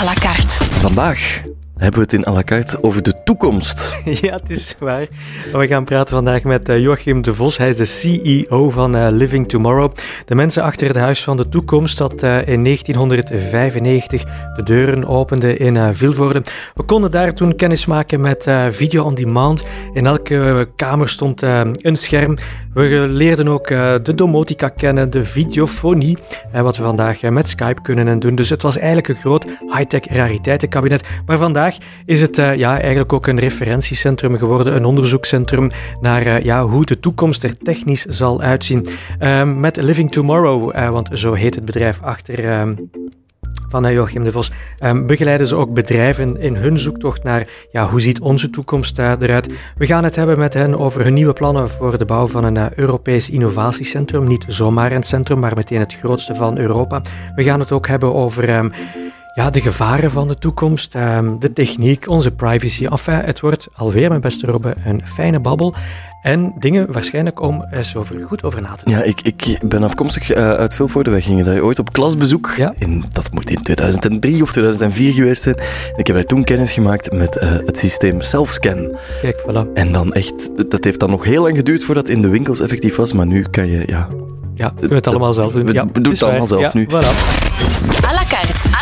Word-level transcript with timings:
à 0.00 0.04
la 0.04 0.14
carte. 0.14 0.62
Vandaag 0.80 1.47
hebben 1.78 2.00
we 2.00 2.00
het 2.00 2.12
in 2.12 2.26
à 2.26 2.32
la 2.32 2.42
carte 2.42 2.82
over 2.82 3.02
de 3.02 3.22
toekomst. 3.24 3.86
Ja, 4.20 4.32
het 4.32 4.50
is 4.50 4.74
waar. 4.78 5.06
We 5.52 5.66
gaan 5.66 5.84
praten 5.84 6.14
vandaag 6.14 6.42
met 6.42 6.68
eh, 6.68 6.78
Joachim 6.78 7.22
de 7.22 7.34
Vos. 7.34 7.56
Hij 7.56 7.68
is 7.68 7.76
de 7.76 7.84
CEO 7.84 8.70
van 8.70 8.96
eh, 8.96 9.06
Living 9.10 9.48
Tomorrow. 9.48 9.92
De 10.24 10.34
mensen 10.34 10.62
achter 10.62 10.86
het 10.86 10.96
Huis 10.96 11.22
van 11.22 11.36
de 11.36 11.48
Toekomst 11.48 11.98
dat 11.98 12.22
eh, 12.22 12.48
in 12.48 12.64
1995 12.64 14.24
de 14.56 14.62
deuren 14.62 15.06
opende 15.06 15.56
in 15.56 15.94
Vilvoorde. 15.94 16.42
We 16.74 16.82
konden 16.82 17.10
daar 17.10 17.34
toen 17.34 17.56
kennis 17.56 17.86
maken 17.86 18.20
met 18.20 18.50
video 18.70 19.04
on 19.04 19.14
demand. 19.14 19.64
In 19.92 20.06
elke 20.06 20.68
kamer 20.76 21.08
stond 21.08 21.42
een 21.42 21.96
scherm. 21.96 22.36
We 22.74 23.06
leerden 23.08 23.48
ook 23.48 23.68
de 23.68 24.12
domotica 24.14 24.68
kennen, 24.68 25.10
de 25.10 25.24
videofonie, 25.24 26.18
wat 26.52 26.76
we 26.76 26.82
vandaag 26.82 27.22
met 27.22 27.48
Skype 27.48 27.82
kunnen 27.82 28.18
doen. 28.18 28.34
Dus 28.34 28.50
het 28.50 28.62
was 28.62 28.76
eigenlijk 28.76 29.08
een 29.08 29.16
groot 29.16 29.44
high-tech 29.44 30.04
rariteitenkabinet. 30.10 31.08
Maar 31.26 31.38
vandaag 31.38 31.67
is 32.04 32.20
het 32.20 32.36
ja, 32.36 32.80
eigenlijk 32.80 33.12
ook 33.12 33.26
een 33.26 33.38
referentiecentrum 33.38 34.38
geworden, 34.38 34.76
een 34.76 34.84
onderzoekscentrum 34.84 35.70
naar 36.00 36.26
uh, 36.26 36.40
ja, 36.40 36.62
hoe 36.62 36.84
de 36.84 37.00
toekomst 37.00 37.42
er 37.42 37.58
technisch 37.58 38.04
zal 38.04 38.40
uitzien. 38.40 38.86
Uh, 39.20 39.54
met 39.54 39.76
Living 39.76 40.10
Tomorrow, 40.10 40.76
uh, 40.76 40.90
want 40.90 41.08
zo 41.12 41.32
heet 41.32 41.54
het 41.54 41.64
bedrijf 41.64 41.98
achter 42.02 42.48
ehm, 42.48 42.74
van 43.68 43.92
Joachim 43.92 44.24
de 44.24 44.32
Vos, 44.32 44.52
um, 44.84 45.06
begeleiden 45.06 45.46
ze 45.46 45.56
ook 45.56 45.74
bedrijven 45.74 46.40
in 46.40 46.56
hun 46.56 46.78
zoektocht 46.78 47.22
naar 47.22 47.48
ja, 47.70 47.88
hoe 47.88 48.00
ziet 48.00 48.20
onze 48.20 48.50
toekomst 48.50 48.98
uh, 48.98 49.12
eruit. 49.18 49.48
We 49.76 49.86
gaan 49.86 50.04
het 50.04 50.16
hebben 50.16 50.38
met 50.38 50.54
hen 50.54 50.78
over 50.78 51.04
hun 51.04 51.14
nieuwe 51.14 51.32
plannen 51.32 51.68
voor 51.68 51.98
de 51.98 52.04
bouw 52.04 52.26
van 52.26 52.44
een 52.44 52.78
Europees 52.78 53.30
innovatiecentrum. 53.30 54.26
Niet 54.26 54.44
zomaar 54.48 54.92
een 54.92 55.02
centrum, 55.02 55.38
maar 55.38 55.56
meteen 55.56 55.80
het 55.80 55.94
grootste 55.94 56.34
van 56.34 56.58
Europa. 56.58 57.02
We 57.34 57.42
gaan 57.42 57.60
het 57.60 57.72
ook 57.72 57.86
hebben 57.86 58.14
over 58.14 58.72
ja, 59.38 59.50
de 59.50 59.60
gevaren 59.60 60.10
van 60.10 60.28
de 60.28 60.38
toekomst, 60.38 60.94
um, 60.94 61.38
de 61.38 61.52
techniek, 61.52 62.08
onze 62.08 62.30
privacy. 62.30 62.86
Enfin, 62.86 63.14
het 63.14 63.40
wordt 63.40 63.68
alweer, 63.74 64.08
mijn 64.08 64.20
beste 64.20 64.46
Robbe, 64.46 64.74
een 64.84 65.02
fijne 65.04 65.40
babbel. 65.40 65.74
En 66.22 66.54
dingen 66.58 66.92
waarschijnlijk 66.92 67.40
om 67.40 67.64
eens 67.70 67.96
over, 67.96 68.20
goed 68.22 68.42
over 68.42 68.62
na 68.62 68.74
te 68.74 68.84
denken. 68.84 69.04
Ja, 69.04 69.10
ik, 69.10 69.20
ik 69.22 69.68
ben 69.68 69.82
afkomstig 69.82 70.36
uh, 70.36 70.50
uit 70.50 70.74
Vilvoorde. 70.74 71.10
Wij 71.10 71.20
gingen 71.20 71.44
daar 71.44 71.60
ooit 71.60 71.78
op 71.78 71.92
klasbezoek. 71.92 72.54
Ja? 72.56 72.74
In, 72.78 73.04
dat 73.12 73.32
moet 73.32 73.50
in 73.50 73.62
2003 73.62 74.42
of 74.42 74.52
2004 74.52 75.12
geweest 75.12 75.42
zijn. 75.42 75.56
ik 75.96 76.06
heb 76.06 76.16
daar 76.16 76.24
toen 76.24 76.44
kennis 76.44 76.72
gemaakt 76.72 77.12
met 77.12 77.36
uh, 77.36 77.42
het 77.50 77.78
systeem 77.78 78.20
Selfscan. 78.20 78.96
Kijk, 79.22 79.40
voilà. 79.40 79.72
En 79.74 79.92
dan 79.92 80.12
echt, 80.12 80.70
dat 80.70 80.84
heeft 80.84 81.00
dan 81.00 81.10
nog 81.10 81.24
heel 81.24 81.42
lang 81.42 81.56
geduurd 81.56 81.84
voordat 81.84 82.06
het 82.06 82.16
in 82.16 82.22
de 82.22 82.28
winkels 82.28 82.60
effectief 82.60 82.96
was. 82.96 83.12
Maar 83.12 83.26
nu 83.26 83.42
kan 83.50 83.66
je, 83.66 83.82
ja... 83.86 84.08
Ja, 84.54 84.72
we 84.80 84.94
het 84.94 85.06
allemaal 85.06 85.32
zelf 85.32 85.52
doen. 85.52 85.72
Ja, 85.72 85.86
we 85.92 86.00
doen 86.00 86.12
het 86.12 86.22
allemaal 86.22 86.46
zelf 86.46 86.60
ja, 86.60 86.70
nu. 86.72 86.86
Voilà. 86.90 87.46
À 88.08 88.12
la 88.12 88.24
carte. 88.28 88.77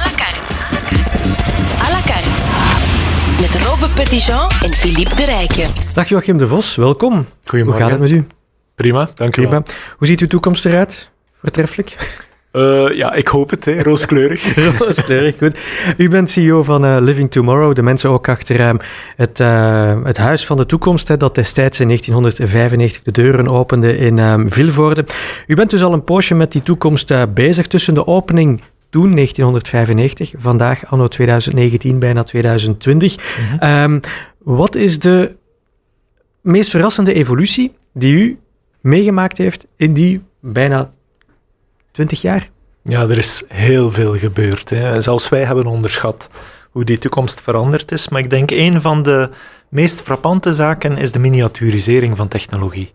Robbe 3.65 3.89
Petitjean 3.95 4.51
en 4.63 4.73
Philippe 4.73 5.15
de 5.15 5.25
Rijken. 5.25 5.71
Dag 5.95 6.09
Joachim 6.09 6.39
de 6.39 6.49
Vos, 6.49 6.77
welkom. 6.77 7.27
Goedemorgen. 7.45 7.83
Hoe 7.83 7.91
gaat 7.91 8.01
het 8.01 8.11
met 8.11 8.21
u? 8.21 8.27
Prima, 8.75 9.09
dank 9.15 9.37
u 9.37 9.41
Prima. 9.41 9.51
wel. 9.51 9.63
Hoe 9.97 10.07
ziet 10.07 10.21
uw 10.21 10.27
toekomst 10.27 10.67
eruit? 10.67 11.11
Voortreffelijk? 11.31 11.97
Uh, 12.53 12.93
ja, 12.93 13.13
ik 13.13 13.29
hoop 13.29 13.51
het, 13.51 13.65
hè. 13.65 13.83
rooskleurig. 13.89 14.55
rooskleurig, 14.79 15.39
goed. 15.39 15.59
U 15.97 16.09
bent 16.09 16.31
CEO 16.31 16.63
van 16.63 16.85
uh, 16.85 16.97
Living 17.01 17.31
Tomorrow, 17.31 17.75
de 17.75 17.83
mensen 17.83 18.11
ook 18.11 18.29
achter 18.29 18.61
uh, 18.61 18.71
het, 19.17 19.39
het 20.05 20.17
Huis 20.17 20.47
van 20.47 20.57
de 20.57 20.67
Toekomst, 20.67 21.09
hè, 21.09 21.17
dat 21.17 21.35
destijds 21.35 21.81
in 21.81 21.87
1995 21.87 23.03
de 23.03 23.23
deuren 23.23 23.49
opende 23.49 23.97
in 23.97 24.19
um, 24.19 24.53
Vilvoorde. 24.53 25.05
U 25.47 25.55
bent 25.55 25.71
dus 25.71 25.83
al 25.83 25.93
een 25.93 26.05
poosje 26.05 26.35
met 26.35 26.53
die 26.53 26.63
toekomst 26.63 27.35
bezig 27.35 27.67
tussen 27.67 27.95
de 27.95 28.07
opening 28.07 28.63
toen, 28.91 29.15
1995, 29.15 30.33
vandaag 30.37 30.87
anno 30.87 31.09
2019, 31.09 31.99
bijna 31.99 32.23
2020. 32.23 33.17
Mm-hmm. 33.17 33.83
Um, 33.83 34.01
wat 34.39 34.75
is 34.75 34.99
de 34.99 35.37
meest 36.41 36.71
verrassende 36.71 37.13
evolutie 37.13 37.73
die 37.93 38.15
u 38.15 38.39
meegemaakt 38.81 39.39
heeft 39.39 39.67
in 39.77 39.93
die 39.93 40.23
bijna 40.41 40.93
20 41.93 42.21
jaar? 42.21 42.49
Ja, 42.83 43.03
er 43.03 43.19
is 43.19 43.43
heel 43.49 43.93
veel 43.93 44.15
gebeurd. 44.17 44.71
Hè. 44.71 45.03
Zelfs 45.03 45.29
wij 45.29 45.45
hebben 45.45 45.67
onderschat 45.67 46.31
hoe 46.71 46.85
die 46.85 46.99
toekomst 46.99 47.41
veranderd 47.41 47.93
is. 47.93 48.09
Maar 48.09 48.21
ik 48.21 48.31
denk 48.31 48.51
een 48.51 48.81
van 48.81 49.03
de 49.03 49.31
meest 49.69 50.03
frappante 50.03 50.55
zaken 50.55 50.97
is 50.97 51.13
de 51.13 51.19
miniaturisering 51.19 52.17
van 52.17 52.29
technologie. 52.29 52.93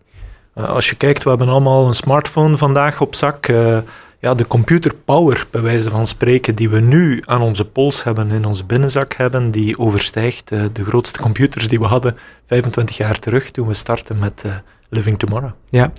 Uh, 0.54 0.68
als 0.68 0.90
je 0.90 0.96
kijkt, 0.96 1.22
we 1.22 1.28
hebben 1.28 1.48
allemaal 1.48 1.86
een 1.86 1.94
smartphone 1.94 2.56
vandaag 2.56 3.00
op 3.00 3.14
zak. 3.14 3.48
Uh, 3.48 3.78
ja, 4.22 4.34
de 4.34 4.46
computerpower, 4.46 5.46
bij 5.50 5.60
wijze 5.60 5.90
van 5.90 6.06
spreken, 6.06 6.54
die 6.54 6.70
we 6.70 6.80
nu 6.80 7.22
aan 7.24 7.40
onze 7.40 7.64
pols 7.64 8.04
hebben, 8.04 8.30
in 8.30 8.44
onze 8.44 8.64
binnenzak 8.64 9.14
hebben, 9.14 9.50
die 9.50 9.78
overstijgt 9.78 10.52
uh, 10.52 10.64
de 10.72 10.84
grootste 10.84 11.20
computers 11.20 11.68
die 11.68 11.78
we 11.78 11.84
hadden 11.84 12.16
25 12.46 12.96
jaar 12.96 13.18
terug 13.18 13.50
toen 13.50 13.66
we 13.66 13.74
startten 13.74 14.18
met 14.18 14.44
Living 14.88 15.18
Tomorrow. 15.18 15.50
Ja, 15.68 15.92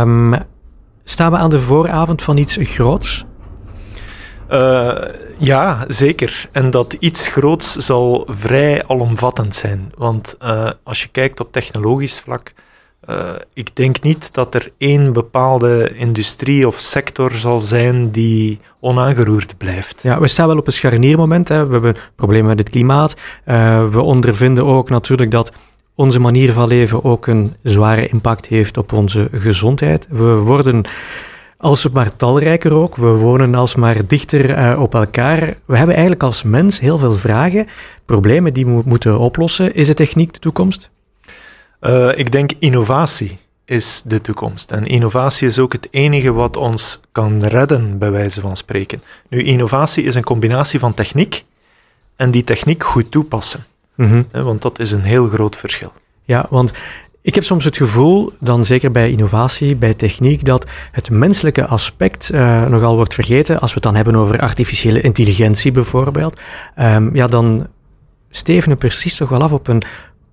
um, 0.00 0.34
staan 1.04 1.30
we 1.30 1.36
aan 1.36 1.50
de 1.50 1.60
vooravond 1.60 2.22
van 2.22 2.36
iets 2.36 2.56
groots? 2.60 3.24
Uh, 4.50 4.92
ja, 5.38 5.84
zeker. 5.88 6.48
En 6.52 6.70
dat 6.70 6.92
iets 6.92 7.28
groots 7.28 7.76
zal 7.76 8.26
vrij 8.30 8.86
alomvattend 8.86 9.54
zijn. 9.54 9.92
Want 9.96 10.36
als 10.82 11.02
je 11.02 11.08
kijkt 11.08 11.40
op 11.40 11.52
technologisch 11.52 12.20
vlak, 12.20 12.52
uh, 13.10 13.16
ik 13.54 13.76
denk 13.76 14.02
niet 14.02 14.34
dat 14.34 14.54
er 14.54 14.72
één 14.78 15.12
bepaalde 15.12 15.92
industrie 15.96 16.66
of 16.66 16.76
sector 16.76 17.32
zal 17.32 17.60
zijn 17.60 18.10
die 18.10 18.60
onaangeroerd 18.80 19.56
blijft. 19.56 20.02
Ja, 20.02 20.20
we 20.20 20.28
staan 20.28 20.46
wel 20.46 20.58
op 20.58 20.66
een 20.66 20.72
scharniermoment. 20.72 21.48
Hè. 21.48 21.66
We 21.66 21.72
hebben 21.72 21.96
problemen 22.16 22.48
met 22.48 22.58
het 22.58 22.70
klimaat. 22.70 23.16
we 23.90 24.00
ondervinden 24.00 24.64
ook 24.64 24.90
natuurlijk 24.90 25.30
dat 25.30 25.52
onze 25.94 26.18
manier 26.18 26.52
van 26.52 26.68
leven 26.68 27.04
ook 27.04 27.26
een 27.26 27.54
zware 27.62 28.08
impact 28.08 28.46
heeft 28.46 28.76
op 28.76 28.92
onze 28.92 29.28
gezondheid. 29.32 30.06
We 30.10 30.34
worden 30.34 30.84
alsmaar 31.56 32.16
talrijker 32.16 32.72
ook. 32.72 32.96
We 32.96 33.06
wonen 33.06 33.54
alsmaar 33.54 34.06
dichter 34.06 34.58
uh, 34.58 34.80
op 34.80 34.94
elkaar. 34.94 35.40
We 35.64 35.76
hebben 35.76 35.94
eigenlijk 35.94 36.22
als 36.22 36.42
mens 36.42 36.80
heel 36.80 36.98
veel 36.98 37.14
vragen, 37.14 37.66
problemen 38.04 38.52
die 38.52 38.66
we 38.66 38.82
moeten 38.84 39.18
oplossen. 39.18 39.74
Is 39.74 39.86
de 39.86 39.94
techniek 39.94 40.32
de 40.32 40.38
toekomst? 40.38 40.90
Uh, 41.86 42.18
ik 42.18 42.32
denk 42.32 42.50
innovatie 42.58 43.38
is 43.64 44.02
de 44.04 44.20
toekomst. 44.20 44.70
En 44.70 44.86
innovatie 44.86 45.48
is 45.48 45.58
ook 45.58 45.72
het 45.72 45.88
enige 45.90 46.32
wat 46.32 46.56
ons 46.56 47.00
kan 47.12 47.44
redden, 47.44 47.98
bij 47.98 48.10
wijze 48.10 48.40
van 48.40 48.56
spreken. 48.56 49.02
Nu, 49.28 49.42
innovatie 49.42 50.04
is 50.04 50.14
een 50.14 50.24
combinatie 50.24 50.78
van 50.78 50.94
techniek 50.94 51.44
en 52.16 52.30
die 52.30 52.44
techniek 52.44 52.84
goed 52.84 53.10
toepassen. 53.10 53.64
Mm-hmm. 53.94 54.26
Want 54.32 54.62
dat 54.62 54.78
is 54.78 54.92
een 54.92 55.02
heel 55.02 55.28
groot 55.28 55.56
verschil. 55.56 55.92
Ja, 56.22 56.46
want 56.50 56.72
ik 57.22 57.34
heb 57.34 57.44
soms 57.44 57.64
het 57.64 57.76
gevoel, 57.76 58.32
dan 58.40 58.64
zeker 58.64 58.90
bij 58.90 59.10
innovatie, 59.10 59.76
bij 59.76 59.94
techniek, 59.94 60.44
dat 60.44 60.66
het 60.92 61.10
menselijke 61.10 61.66
aspect 61.66 62.30
uh, 62.32 62.66
nogal 62.66 62.96
wordt 62.96 63.14
vergeten. 63.14 63.60
Als 63.60 63.68
we 63.68 63.74
het 63.74 63.82
dan 63.82 63.94
hebben 63.94 64.16
over 64.16 64.40
artificiële 64.40 65.00
intelligentie 65.00 65.72
bijvoorbeeld, 65.72 66.40
um, 66.78 67.14
ja, 67.14 67.26
dan 67.26 67.66
steven 68.30 68.70
we 68.70 68.76
precies 68.76 69.16
toch 69.16 69.28
wel 69.28 69.42
af 69.42 69.52
op 69.52 69.68
een 69.68 69.82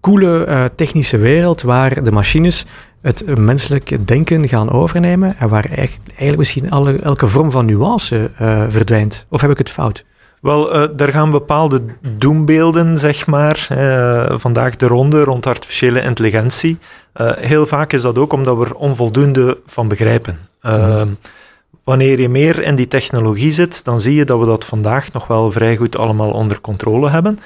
coole 0.01 0.45
uh, 0.47 0.65
technische 0.75 1.17
wereld 1.17 1.61
waar 1.61 2.03
de 2.03 2.11
machines 2.11 2.65
het 3.01 3.37
menselijke 3.37 4.05
denken 4.05 4.47
gaan 4.47 4.71
overnemen 4.71 5.35
en 5.37 5.49
waar 5.49 5.65
eigenlijk, 5.65 6.07
eigenlijk 6.07 6.37
misschien 6.37 6.71
alle, 6.71 6.95
elke 6.95 7.27
vorm 7.27 7.51
van 7.51 7.65
nuance 7.65 8.31
uh, 8.41 8.63
verdwijnt. 8.69 9.25
Of 9.29 9.41
heb 9.41 9.51
ik 9.51 9.57
het 9.57 9.69
fout? 9.69 10.03
Wel, 10.41 10.75
uh, 10.75 10.87
daar 10.95 11.11
gaan 11.11 11.29
bepaalde 11.29 11.81
doembeelden, 12.17 12.97
zeg 12.97 13.27
maar, 13.27 13.67
uh, 13.71 14.39
vandaag 14.39 14.75
de 14.75 14.87
ronde 14.87 15.23
rond 15.23 15.45
artificiële 15.47 16.01
intelligentie. 16.01 16.77
Uh, 17.21 17.31
heel 17.37 17.65
vaak 17.65 17.93
is 17.93 18.01
dat 18.01 18.17
ook 18.17 18.33
omdat 18.33 18.57
we 18.57 18.65
er 18.65 18.75
onvoldoende 18.75 19.57
van 19.65 19.87
begrijpen. 19.87 20.37
Mm. 20.61 21.17
Wanneer 21.83 22.19
je 22.19 22.29
meer 22.29 22.63
in 22.63 22.75
die 22.75 22.87
technologie 22.87 23.51
zit, 23.51 23.83
dan 23.83 24.01
zie 24.01 24.15
je 24.15 24.25
dat 24.25 24.39
we 24.39 24.45
dat 24.45 24.65
vandaag 24.65 25.11
nog 25.11 25.27
wel 25.27 25.51
vrij 25.51 25.75
goed 25.77 25.97
allemaal 25.97 26.31
onder 26.31 26.61
controle 26.61 27.09
hebben. 27.09 27.39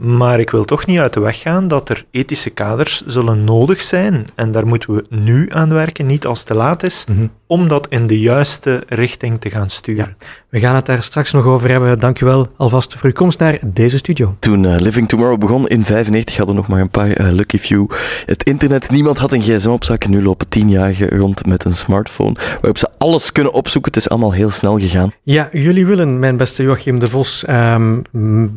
Maar 0.00 0.40
ik 0.40 0.50
wil 0.50 0.64
toch 0.64 0.86
niet 0.86 0.98
uit 0.98 1.12
de 1.12 1.20
weg 1.20 1.40
gaan 1.40 1.68
dat 1.68 1.88
er 1.88 2.04
ethische 2.10 2.50
kaders 2.50 3.02
zullen 3.06 3.44
nodig 3.44 3.82
zijn. 3.82 4.24
En 4.34 4.50
daar 4.50 4.66
moeten 4.66 4.94
we 4.94 5.04
nu 5.08 5.46
aan 5.52 5.72
werken, 5.72 6.06
niet 6.06 6.26
als 6.26 6.38
het 6.38 6.46
te 6.46 6.54
laat 6.54 6.82
is, 6.82 7.04
mm-hmm. 7.08 7.30
om 7.46 7.68
dat 7.68 7.86
in 7.88 8.06
de 8.06 8.20
juiste 8.20 8.82
richting 8.88 9.40
te 9.40 9.50
gaan 9.50 9.70
sturen. 9.70 10.16
Ja, 10.49 10.49
we 10.50 10.60
gaan 10.60 10.74
het 10.74 10.86
daar 10.86 11.02
straks 11.02 11.32
nog 11.32 11.44
over 11.44 11.70
hebben. 11.70 11.98
Dankjewel 11.98 12.46
alvast 12.56 12.92
voor 12.92 13.04
uw 13.04 13.12
komst 13.12 13.38
naar 13.38 13.58
deze 13.66 13.98
studio. 13.98 14.36
Toen 14.38 14.64
uh, 14.64 14.76
Living 14.78 15.08
Tomorrow 15.08 15.38
begon 15.38 15.68
in 15.68 15.84
95 15.84 16.36
hadden 16.36 16.54
nog 16.54 16.68
maar 16.68 16.80
een 16.80 16.90
paar 16.90 17.20
uh, 17.20 17.32
lucky 17.32 17.58
few 17.58 17.90
het 18.26 18.42
internet. 18.42 18.90
Niemand 18.90 19.18
had 19.18 19.32
een 19.32 19.40
gsm 19.40 19.68
op 19.68 19.84
zak. 19.84 20.06
Nu 20.06 20.22
lopen 20.22 20.48
tienjarigen 20.48 21.18
rond 21.18 21.46
met 21.46 21.64
een 21.64 21.74
smartphone 21.74 22.36
waarop 22.50 22.78
ze 22.78 22.88
alles 22.98 23.32
kunnen 23.32 23.52
opzoeken. 23.52 23.92
Het 23.92 24.00
is 24.00 24.08
allemaal 24.08 24.32
heel 24.32 24.50
snel 24.50 24.78
gegaan. 24.78 25.12
Ja, 25.22 25.48
jullie 25.52 25.86
willen, 25.86 26.18
mijn 26.18 26.36
beste 26.36 26.62
Joachim 26.62 26.98
de 26.98 27.06
Vos, 27.06 27.44
um, 27.48 28.02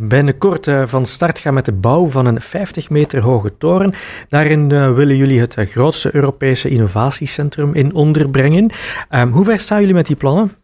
binnenkort 0.08 0.68
uh, 0.68 0.82
van 0.86 1.06
start 1.06 1.40
gaan 1.40 1.54
met 1.54 1.66
de 1.66 1.72
bouw 1.72 2.10
van 2.10 2.26
een 2.26 2.42
50 2.42 2.90
meter 2.90 3.24
hoge 3.24 3.58
toren. 3.58 3.94
Daarin 4.30 4.68
willen 4.96 5.18
jullie 5.18 5.40
het 5.40 5.56
grootste 5.58 6.16
Europese 6.16 6.70
innovatiecentrum 6.70 7.74
in 7.74 7.94
onderbrengen. 7.94 8.72
Um, 9.10 9.32
hoe 9.32 9.46
ver 9.46 9.60
staan 9.60 9.80
jullie 9.80 9.96
met 9.96 10.08
die 10.08 10.16
plannen? 10.16 10.63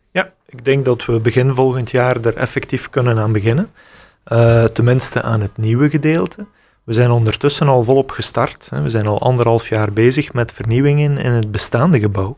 Ik 0.50 0.66
denk 0.66 0.86
dat 0.86 1.06
we 1.06 1.20
begin 1.20 1.54
volgend 1.54 1.92
jaar 1.92 2.16
er 2.22 2.36
effectief 2.36 2.90
kunnen 2.90 3.20
aan 3.20 3.32
beginnen. 3.32 3.72
uh, 4.28 4.64
tenminste 4.64 5.22
aan 5.22 5.42
het 5.42 5.58
nieuwe 5.58 5.90
gedeelte. 5.90 6.46
We 6.84 6.94
zijn 6.94 7.12
ondertussen 7.12 7.68
al 7.68 7.84
volop 7.84 8.12
gestart. 8.12 8.68
Hè. 8.70 8.82
We 8.82 8.90
zijn 8.90 9.08
al 9.08 9.22
anderhalf 9.22 9.70
jaar 9.70 9.94
bezig 9.94 10.34
met 10.34 10.52
vernieuwingen 10.52 11.18
in 11.18 11.32
het 11.32 11.52
bestaande 11.52 12.00
gebouw 12.00 12.38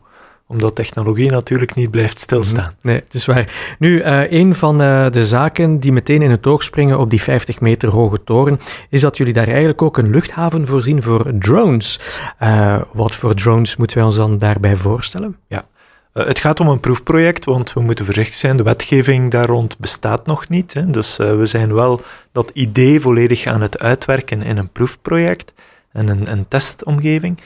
omdat 0.52 0.74
technologie 0.74 1.30
natuurlijk 1.30 1.74
niet 1.74 1.90
blijft 1.90 2.18
stilstaan. 2.18 2.72
Nee, 2.80 2.96
het 2.96 3.14
is 3.14 3.26
waar. 3.26 3.76
Nu, 3.78 4.02
uh, 4.02 4.32
een 4.32 4.54
van 4.54 4.82
uh, 4.82 5.10
de 5.10 5.26
zaken 5.26 5.78
die 5.78 5.92
meteen 5.92 6.22
in 6.22 6.30
het 6.30 6.46
oog 6.46 6.62
springen 6.62 6.98
op 6.98 7.10
die 7.10 7.22
50 7.22 7.60
meter 7.60 7.88
hoge 7.88 8.24
toren, 8.24 8.60
is 8.90 9.00
dat 9.00 9.16
jullie 9.16 9.32
daar 9.32 9.48
eigenlijk 9.48 9.82
ook 9.82 9.98
een 9.98 10.10
luchthaven 10.10 10.66
voorzien 10.66 11.02
voor 11.02 11.32
drones. 11.38 12.00
Uh, 12.42 12.82
wat 12.92 13.14
voor 13.14 13.34
drones 13.34 13.76
moeten 13.76 13.96
wij 13.96 14.06
ons 14.06 14.16
dan 14.16 14.38
daarbij 14.38 14.76
voorstellen? 14.76 15.36
Ja, 15.48 15.64
uh, 16.14 16.26
het 16.26 16.38
gaat 16.38 16.60
om 16.60 16.68
een 16.68 16.80
proefproject, 16.80 17.44
want 17.44 17.72
we 17.72 17.80
moeten 17.80 18.04
voorzichtig 18.04 18.34
zijn. 18.34 18.56
De 18.56 18.62
wetgeving 18.62 19.30
daar 19.30 19.46
rond 19.46 19.78
bestaat 19.78 20.26
nog 20.26 20.48
niet. 20.48 20.74
Hè. 20.74 20.90
Dus 20.90 21.18
uh, 21.18 21.36
we 21.36 21.46
zijn 21.46 21.74
wel 21.74 22.00
dat 22.32 22.50
idee 22.54 23.00
volledig 23.00 23.46
aan 23.46 23.60
het 23.60 23.78
uitwerken 23.78 24.42
in 24.42 24.56
een 24.56 24.72
proefproject 24.72 25.52
en 25.92 26.08
een, 26.08 26.30
een 26.30 26.48
testomgeving. 26.48 27.38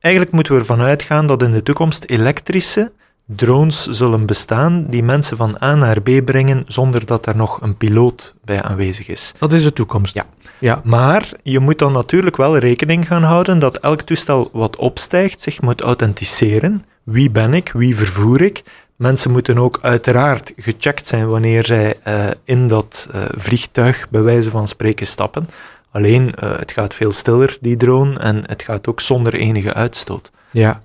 Eigenlijk 0.00 0.34
moeten 0.34 0.54
we 0.54 0.60
ervan 0.60 0.80
uitgaan 0.80 1.26
dat 1.26 1.42
in 1.42 1.52
de 1.52 1.62
toekomst 1.62 2.04
elektrische 2.04 2.92
drones 3.36 3.86
zullen 3.86 4.26
bestaan 4.26 4.86
die 4.88 5.02
mensen 5.02 5.36
van 5.36 5.56
A 5.62 5.74
naar 5.74 6.00
B 6.00 6.24
brengen 6.24 6.62
zonder 6.66 7.06
dat 7.06 7.26
er 7.26 7.36
nog 7.36 7.60
een 7.60 7.76
piloot 7.76 8.34
bij 8.44 8.62
aanwezig 8.62 9.08
is. 9.08 9.32
Dat 9.38 9.52
is 9.52 9.62
de 9.62 9.72
toekomst. 9.72 10.14
Ja. 10.14 10.26
ja. 10.58 10.80
Maar 10.84 11.28
je 11.42 11.58
moet 11.58 11.78
dan 11.78 11.92
natuurlijk 11.92 12.36
wel 12.36 12.58
rekening 12.58 13.06
gaan 13.06 13.22
houden 13.22 13.58
dat 13.58 13.76
elk 13.76 14.00
toestel 14.00 14.50
wat 14.52 14.76
opstijgt 14.76 15.40
zich 15.40 15.60
moet 15.60 15.80
authenticeren. 15.80 16.84
Wie 17.02 17.30
ben 17.30 17.54
ik? 17.54 17.72
Wie 17.72 17.96
vervoer 17.96 18.40
ik? 18.40 18.62
Mensen 18.96 19.30
moeten 19.30 19.58
ook 19.58 19.78
uiteraard 19.82 20.52
gecheckt 20.56 21.06
zijn 21.06 21.28
wanneer 21.28 21.64
zij 21.64 21.94
uh, 22.08 22.24
in 22.44 22.68
dat 22.68 23.08
uh, 23.14 23.22
vliegtuig, 23.30 24.06
bij 24.10 24.22
wijze 24.22 24.50
van 24.50 24.68
spreken, 24.68 25.06
stappen. 25.06 25.48
Alleen, 25.90 26.32
uh, 26.42 26.58
het 26.58 26.72
gaat 26.72 26.94
veel 26.94 27.12
stiller, 27.12 27.58
die 27.60 27.76
drone, 27.76 28.18
en 28.18 28.42
het 28.46 28.62
gaat 28.62 28.88
ook 28.88 29.00
zonder 29.00 29.34
enige 29.34 29.74
uitstoot. 29.74 30.30
Ja, 30.50 30.80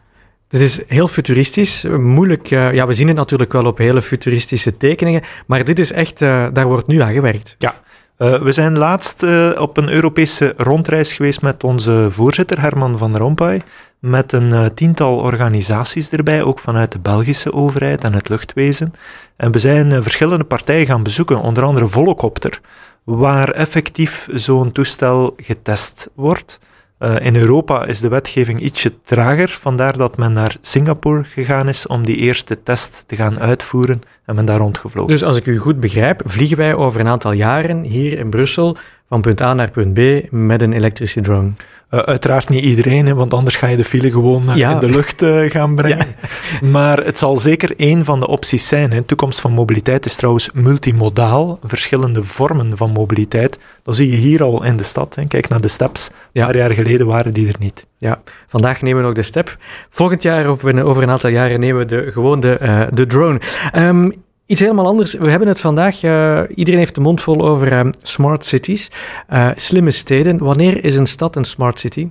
het 0.56 0.63
is 0.63 0.80
heel 0.88 1.07
futuristisch, 1.07 1.84
moeilijk. 1.84 2.52
Uh, 2.52 2.74
ja, 2.74 2.88
we 2.88 2.94
zien 2.94 3.07
het 3.07 3.16
natuurlijk 3.16 3.52
wel 3.52 3.66
op 3.66 3.78
hele 3.78 4.02
futuristische 4.02 4.78
tekeningen, 4.78 5.22
maar 5.48 5.63
dit 5.63 5.80
is 5.80 5.92
echt, 5.92 6.22
uh, 6.22 6.48
daar 6.54 6.66
wordt 6.66 6.88
nu 6.88 7.00
aan 7.00 7.13
gewerkt. 7.13 7.56
Ja, 7.57 7.75
uh, 8.18 8.42
we 8.42 8.52
zijn 8.52 8.78
laatst 8.78 9.24
op 9.57 9.78
een 9.78 9.90
Europese 9.90 10.54
rondreis 10.57 11.13
geweest 11.13 11.42
met 11.42 11.63
onze 11.63 12.07
voorzitter 12.10 12.62
Herman 12.62 12.98
van 12.98 13.18
Rompuy, 13.18 13.62
met 14.00 14.31
een 14.31 14.74
tiental 14.74 15.18
organisaties 15.18 16.10
erbij, 16.10 16.44
ook 16.44 16.60
vanuit 16.60 16.92
de 16.92 17.00
Belgische 17.00 17.54
overheid 17.54 18.04
en 18.04 18.13
het 18.13 18.30
luchtwezen. 18.30 18.94
En 19.36 19.52
we 19.52 19.60
zijn 19.60 20.04
verschillende 20.04 20.44
partijen 20.44 20.86
gaan 20.86 21.04
bezoeken, 21.04 21.40
onder 21.40 21.63
andere 21.63 21.88
Volocopter, 21.88 22.62
waar 23.04 23.50
effectief 23.50 24.28
zo'n 24.31 24.72
toestel 24.72 25.34
getest 25.38 26.10
wordt. 26.13 26.60
Uh, 27.00 27.19
in 27.19 27.36
Europa 27.36 27.86
is 27.86 28.00
de 28.00 28.07
wetgeving 28.07 28.59
ietsje 28.59 29.01
trager, 29.01 29.50
vandaar 29.50 29.97
dat 29.97 30.18
men 30.18 30.31
naar 30.31 30.57
Singapore 30.62 31.24
gegaan 31.24 31.68
is 31.68 31.88
om 31.88 32.06
die 32.06 32.15
eerste 32.15 32.63
test 32.63 33.03
te 33.07 33.15
gaan 33.15 33.39
uitvoeren 33.39 34.01
en 34.25 34.36
men 34.36 34.45
daar 34.45 34.57
rondgevlogen. 34.57 35.12
Dus 35.12 35.24
als 35.24 35.36
ik 35.36 35.45
u 35.45 35.57
goed 35.57 35.80
begrijp, 35.80 36.22
vliegen 36.25 36.57
wij 36.57 36.74
over 36.74 37.00
een 37.00 37.07
aantal 37.07 37.31
jaren 37.31 37.83
hier 37.83 38.18
in 38.18 38.30
Brussel 38.30 38.77
van 39.10 39.22
punt 39.22 39.42
A 39.42 39.54
naar 39.54 39.72
punt 39.72 39.94
B 39.94 40.31
met 40.31 40.62
een 40.62 40.74
elektrische 40.74 41.22
drone? 41.22 41.51
Uh, 41.92 42.00
uiteraard 42.00 42.50
niet 42.50 42.63
iedereen, 42.63 43.06
hè, 43.06 43.13
want 43.13 43.33
anders 43.33 43.56
ga 43.56 43.68
je 43.68 43.77
de 43.77 43.83
file 43.83 44.12
gewoon 44.12 44.51
ja. 44.56 44.72
in 44.72 44.80
de 44.80 44.89
lucht 44.89 45.22
uh, 45.22 45.51
gaan 45.51 45.75
brengen. 45.81 46.16
Ja. 46.62 46.68
Maar 46.68 46.98
het 46.98 47.18
zal 47.18 47.38
zeker 47.38 47.74
één 47.77 48.06
van 48.06 48.19
de 48.19 48.27
opties 48.27 48.68
zijn. 48.68 48.92
Hè. 48.92 49.00
De 49.00 49.06
toekomst 49.06 49.42
van 49.42 49.51
mobiliteit 49.51 50.06
is 50.06 50.16
trouwens 50.16 50.50
multimodaal, 50.54 51.60
verschillende 51.63 52.24
vormen 52.24 52.78
van 52.78 52.92
mobiliteit. 52.92 53.60
Dat 53.83 53.95
zie 53.95 54.12
je 54.12 54.18
hier 54.18 54.44
al 54.44 54.63
in 54.63 54.78
de 54.78 54.83
stad. 54.83 55.16
Hè. 55.16 55.28
Kijk 55.28 55.48
naar 55.48 55.62
de 55.62 55.68
steps. 55.68 56.10
Ja. 56.31 56.42
Een 56.42 56.48
paar 56.48 56.57
jaar 56.57 56.71
geleden 56.71 57.07
waren 57.07 57.33
die 57.33 57.48
er 57.48 57.56
niet. 57.60 57.86
Ja, 57.97 58.21
vandaag 58.47 58.81
nemen 58.81 59.01
we 59.01 59.07
nog 59.07 59.15
de 59.15 59.24
step. 59.24 59.57
Volgend 59.89 60.24
jaar 60.24 60.50
of 60.50 60.63
over 60.63 61.03
een 61.03 61.09
aantal 61.09 61.30
jaren 61.30 61.59
nemen 61.59 61.80
we 61.80 61.86
de, 61.86 62.12
gewoon 62.12 62.39
de, 62.39 62.88
de 62.94 63.06
drone. 63.06 63.42
Um, 63.75 64.24
Iets 64.47 64.59
helemaal 64.59 64.86
anders. 64.86 65.13
We 65.13 65.30
hebben 65.30 65.47
het 65.47 65.59
vandaag, 65.59 66.03
uh, 66.03 66.42
iedereen 66.56 66.80
heeft 66.80 66.95
de 66.95 67.01
mond 67.01 67.21
vol 67.21 67.47
over 67.47 67.71
uh, 67.71 67.92
smart 68.01 68.45
cities, 68.45 68.92
uh, 69.30 69.50
slimme 69.56 69.92
steden. 69.92 70.38
Wanneer 70.38 70.83
is 70.83 70.95
een 70.95 71.06
stad 71.06 71.36
een 71.36 71.45
smart 71.45 71.80
city? 71.80 72.09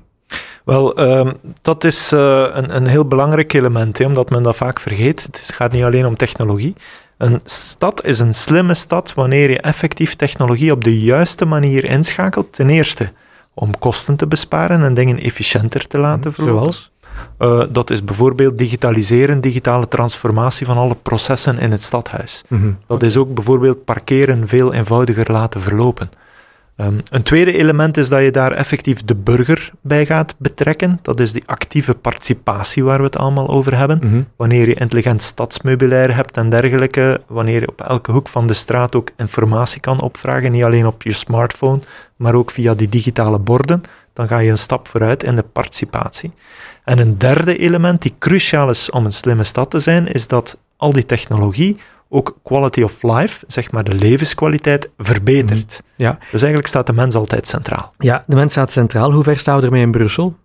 Wel, 0.64 1.00
um, 1.00 1.32
dat 1.62 1.84
is 1.84 2.10
een, 2.10 2.76
een, 2.76 2.86
heel 2.86 3.06
belangrijk 3.06 3.52
element, 3.52 3.98
hè, 3.98 4.04
omdat 4.04 4.31
men 4.31 4.42
dat 4.42 4.56
vaak 4.56 4.81
vergeet. 4.81 5.22
Het 5.22 5.50
gaat 5.54 5.72
niet 5.72 5.82
alleen 5.82 6.06
om 6.06 6.16
technologie. 6.16 6.75
Een 7.19 7.40
stad 7.44 8.04
is 8.04 8.19
een 8.19 8.34
slimme 8.34 8.75
stad 8.75 9.14
wanneer 9.14 9.50
je 9.50 9.60
effectief 9.60 10.14
technologie 10.14 10.72
op 10.72 10.84
de 10.84 11.00
juiste 11.00 11.44
manier 11.44 11.84
inschakelt. 11.84 12.52
Ten 12.52 12.70
eerste 12.70 13.12
om 13.54 13.78
kosten 13.78 14.16
te 14.16 14.26
besparen 14.26 14.82
en 14.82 14.94
dingen 14.94 15.20
efficiënter 15.20 15.86
te 15.86 15.98
laten 15.98 16.32
verlopen. 16.32 16.72
Zoals? 16.72 16.92
Uh, 17.38 17.62
dat 17.70 17.90
is 17.90 18.04
bijvoorbeeld 18.04 18.58
digitaliseren, 18.58 19.40
digitale 19.40 19.88
transformatie 19.88 20.66
van 20.66 20.76
alle 20.76 20.96
processen 21.02 21.58
in 21.58 21.70
het 21.70 21.82
stadhuis. 21.82 22.44
Mm 22.48 22.60
-hmm. 22.60 22.78
Dat 22.86 23.02
is 23.02 23.16
ook 23.16 23.34
bijvoorbeeld 23.34 23.84
parkeren 23.84 24.48
veel 24.48 24.72
eenvoudiger 24.72 25.32
laten 25.32 25.60
verlopen. 25.60 26.10
Um, 26.76 27.00
een 27.10 27.22
tweede 27.22 27.52
element 27.52 27.96
is 27.96 28.08
dat 28.08 28.22
je 28.22 28.30
daar 28.30 28.52
effectief 28.52 29.04
de 29.04 29.14
burger 29.14 29.70
bij 29.80 30.06
gaat 30.06 30.34
betrekken. 30.38 30.98
Dat 31.02 31.20
is 31.20 31.32
die 31.32 31.42
actieve 31.46 31.94
participatie 31.94 32.84
waar 32.84 32.98
we 32.98 33.04
het 33.04 33.16
allemaal 33.16 33.48
over 33.48 33.76
hebben. 33.76 34.00
Mm 34.02 34.10
-hmm. 34.10 34.26
Wanneer 34.36 34.68
je 34.68 34.74
intelligent 34.74 35.22
stadsmeubilair 35.22 36.14
hebt 36.14 36.36
en 36.36 36.48
dergelijke, 36.48 37.20
wanneer 37.26 37.60
je 37.60 37.68
op 37.68 37.80
elke 37.80 38.12
hoek 38.12 38.28
van 38.28 38.46
de 38.46 38.52
straat 38.52 38.94
ook 38.94 39.10
informatie 39.16 39.80
kan 39.80 40.00
opvragen, 40.00 40.52
niet 40.52 40.64
alleen 40.64 40.86
op 40.86 41.02
je 41.02 41.12
smartphone, 41.12 41.80
maar 42.16 42.34
ook 42.34 42.50
via 42.50 42.74
die 42.74 42.88
digitale 42.88 43.38
borden, 43.38 43.82
dan 44.12 44.28
ga 44.28 44.38
je 44.38 44.50
een 44.50 44.58
stap 44.58 44.88
vooruit 44.88 45.22
in 45.22 45.36
de 45.36 45.42
participatie. 45.42 46.32
En 46.84 46.98
een 46.98 47.18
derde 47.18 47.58
element 47.58 48.02
die 48.02 48.14
cruciaal 48.18 48.70
is 48.70 48.90
om 48.90 49.04
een 49.04 49.12
slimme 49.12 49.44
stad 49.44 49.70
te 49.70 49.80
zijn, 49.80 50.06
is 50.12 50.28
dat 50.28 50.58
al 50.76 50.92
die 50.92 51.06
technologie 51.06 51.76
ook 52.08 52.36
quality 52.42 52.82
of 52.82 53.02
life, 53.02 53.44
zeg 53.46 53.70
maar 53.70 53.84
de 53.84 53.94
levenskwaliteit, 53.94 54.88
verbetert. 54.98 55.82
Ja. 55.96 56.18
Dus 56.18 56.40
eigenlijk 56.40 56.66
staat 56.66 56.86
de 56.86 56.92
mens 56.92 57.14
altijd 57.14 57.48
centraal. 57.48 57.92
Ja, 57.98 58.24
de 58.26 58.36
mens 58.36 58.52
staat 58.52 58.70
centraal. 58.70 59.12
Hoe 59.12 59.22
ver 59.22 59.38
staan 59.38 59.58
we 59.58 59.64
ermee 59.64 59.82
in 59.82 59.90
Brussel? 59.90 60.36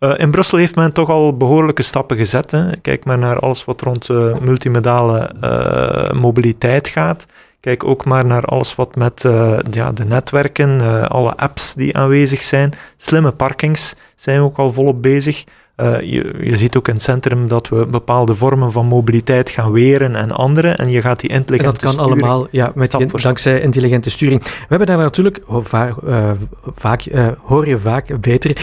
Uh, 0.00 0.12
in 0.16 0.30
Brussel 0.30 0.58
heeft 0.58 0.74
men 0.74 0.92
toch 0.92 1.10
al 1.10 1.36
behoorlijke 1.36 1.82
stappen 1.82 2.16
gezet. 2.16 2.50
Hè. 2.50 2.76
Kijk 2.76 3.04
maar 3.04 3.18
naar 3.18 3.38
alles 3.38 3.64
wat 3.64 3.80
rond 3.80 4.08
uh, 4.08 4.38
multimodale 4.38 5.30
uh, 5.44 6.20
mobiliteit 6.20 6.88
gaat. 6.88 7.26
Kijk 7.60 7.84
ook 7.84 8.04
maar 8.04 8.26
naar 8.26 8.42
alles 8.42 8.74
wat 8.74 8.96
met 8.96 9.22
ja, 9.70 9.92
de 9.92 10.04
netwerken, 10.04 10.80
alle 11.08 11.36
apps 11.36 11.74
die 11.74 11.96
aanwezig 11.96 12.42
zijn. 12.42 12.72
Slimme 12.96 13.32
parkings 13.32 13.94
zijn 14.16 14.38
we 14.38 14.44
ook 14.44 14.56
al 14.56 14.72
volop 14.72 15.02
bezig. 15.02 15.44
Uh, 15.76 16.00
je, 16.00 16.34
je, 16.40 16.56
ziet 16.56 16.76
ook 16.76 16.88
in 16.88 16.94
het 16.94 17.02
centrum 17.02 17.48
dat 17.48 17.68
we 17.68 17.86
bepaalde 17.86 18.34
vormen 18.34 18.72
van 18.72 18.86
mobiliteit 18.86 19.50
gaan 19.50 19.72
weren 19.72 20.16
en 20.16 20.30
andere. 20.30 20.68
En 20.68 20.90
je 20.90 21.00
gaat 21.00 21.20
die 21.20 21.30
intelligente 21.30 21.76
sturing... 21.76 21.96
Dat 21.96 22.06
kan 22.06 22.28
allemaal, 22.28 22.48
ja, 22.50 22.72
met 22.74 22.90
die, 22.90 23.06
dankzij 23.06 23.60
intelligente 23.60 24.10
sturing. 24.10 24.42
We 24.42 24.50
hebben 24.68 24.86
daar 24.86 24.96
natuurlijk, 24.96 25.40
vaak, 25.48 25.94
uh, 26.04 26.30
vaak 26.74 27.06
uh, 27.06 27.28
hoor 27.42 27.68
je 27.68 27.78
vaak 27.78 28.20
beter, 28.20 28.56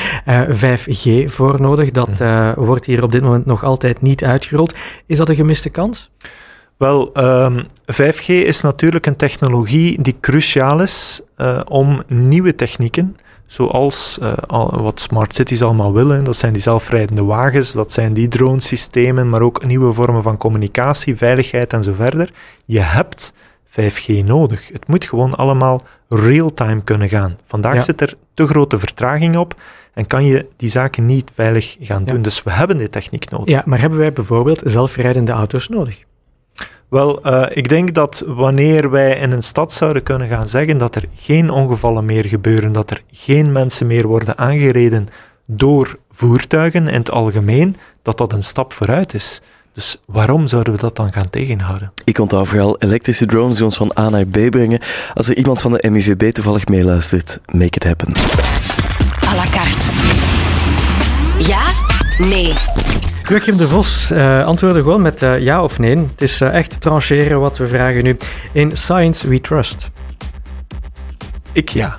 5G 0.49 1.25
voor 1.25 1.61
nodig. 1.61 1.91
Dat 1.91 2.19
mhm. 2.19 2.53
wordt 2.59 2.85
hier 2.85 3.03
op 3.03 3.11
dit 3.11 3.21
moment 3.21 3.45
nog 3.45 3.63
altijd 3.63 4.01
niet 4.01 4.23
uitgerold. 4.23 4.73
Is 5.05 5.17
dat 5.17 5.29
een 5.29 5.35
gemiste 5.35 5.69
kans? 5.69 6.11
Wel, 6.77 7.09
um, 7.13 7.23
ehm, 7.23 7.63
5G 7.85 8.25
is 8.25 8.61
natuurlijk 8.61 9.05
een 9.05 9.15
technologie 9.15 10.01
die 10.01 10.15
cruciaal 10.21 10.81
is 10.81 11.21
om 11.67 12.03
nieuwe 12.07 12.55
technieken 12.55 13.15
zoals 13.51 14.17
uh, 14.21 14.33
al, 14.47 14.81
wat 14.81 14.99
smart 14.99 15.35
cities 15.35 15.61
allemaal 15.61 15.93
willen. 15.93 16.23
Dat 16.23 16.35
zijn 16.35 16.53
die 16.53 16.61
zelfrijdende 16.61 17.23
wagens, 17.23 17.71
dat 17.71 17.91
zijn 17.91 18.13
die 18.13 18.27
dronesystemen, 18.27 19.29
maar 19.29 19.41
ook 19.41 19.65
nieuwe 19.65 19.93
vormen 19.93 20.23
van 20.23 20.37
communicatie, 20.37 21.15
veiligheid 21.15 21.73
en 21.73 21.83
zo 21.83 21.93
verder. 21.93 22.31
Je 22.65 22.79
hebt 22.79 23.33
5G 23.67 24.23
nodig. 24.25 24.67
Het 24.67 24.87
moet 24.87 25.05
gewoon 25.05 25.35
allemaal 25.35 25.81
real-time 26.09 26.83
kunnen 26.83 27.09
gaan. 27.09 27.35
Vandaag 27.45 27.73
ja. 27.73 27.81
zit 27.81 28.01
er 28.01 28.13
te 28.33 28.47
grote 28.47 28.79
vertraging 28.79 29.37
op 29.37 29.55
en 29.93 30.05
kan 30.05 30.25
je 30.25 30.47
die 30.57 30.69
zaken 30.69 31.05
niet 31.05 31.31
veilig 31.33 31.77
gaan 31.79 32.05
doen. 32.05 32.21
Dus 32.21 32.43
we 32.43 32.51
hebben 32.51 32.77
die 32.77 32.89
techniek 32.89 33.29
nodig. 33.29 33.47
Ja, 33.47 33.61
maar 33.65 33.79
hebben 33.79 33.99
wij 33.99 34.13
bijvoorbeeld 34.13 34.61
zelfrijdende 34.65 35.31
auto's 35.31 35.67
nodig? 35.67 36.03
Wel, 36.91 37.27
uh, 37.27 37.45
ik 37.49 37.69
denk 37.69 37.93
dat 37.93 38.23
wanneer 38.27 38.89
wij 38.89 39.17
in 39.17 39.31
een 39.31 39.43
stad 39.43 39.73
zouden 39.73 40.03
kunnen 40.03 40.27
gaan 40.27 40.49
zeggen 40.49 40.77
dat 40.77 40.95
er 40.95 41.05
geen 41.15 41.49
ongevallen 41.49 42.05
meer 42.05 42.25
gebeuren, 42.25 42.71
dat 42.71 42.91
er 42.91 43.03
geen 43.11 43.51
mensen 43.51 43.87
meer 43.87 44.07
worden 44.07 44.37
aangereden 44.37 45.07
door 45.45 45.97
voertuigen 46.09 46.87
in 46.87 46.99
het 46.99 47.11
algemeen, 47.11 47.75
dat 48.01 48.17
dat 48.17 48.33
een 48.33 48.43
stap 48.43 48.73
vooruit 48.73 49.13
is. 49.13 49.41
Dus 49.73 50.01
waarom 50.05 50.47
zouden 50.47 50.73
we 50.73 50.79
dat 50.79 50.95
dan 50.95 51.13
gaan 51.13 51.29
tegenhouden? 51.29 51.91
Ik 52.03 52.17
onthoud 52.19 52.47
vooral 52.47 52.77
elektrische 52.77 53.25
drones 53.25 53.55
die 53.55 53.65
ons 53.65 53.77
van 53.77 53.91
A 53.99 54.09
naar 54.09 54.25
B 54.25 54.49
brengen. 54.49 54.79
Als 55.13 55.27
er 55.27 55.37
iemand 55.37 55.61
van 55.61 55.71
de 55.71 55.89
MIVB 55.89 56.31
toevallig 56.31 56.67
meeluistert, 56.67 57.39
make 57.45 57.65
it 57.65 57.83
happen. 57.83 58.13
À 59.27 59.35
la 59.35 59.49
carte. 59.49 59.85
Ja? 61.47 61.63
Nee. 62.17 62.53
Joachim 63.31 63.57
de 63.57 63.67
Vos 63.67 64.11
uh, 64.11 64.45
antwoordde 64.45 64.81
gewoon 64.81 65.01
met 65.01 65.21
uh, 65.21 65.39
ja 65.39 65.63
of 65.63 65.79
nee. 65.79 65.97
Het 65.97 66.21
is 66.21 66.41
uh, 66.41 66.53
echt 66.53 66.81
trancheren 66.81 67.39
wat 67.39 67.57
we 67.57 67.67
vragen 67.67 68.03
nu. 68.03 68.17
In 68.51 68.77
Science 68.77 69.27
We 69.27 69.41
Trust. 69.41 69.89
Ik 71.51 71.69
ja. 71.69 71.97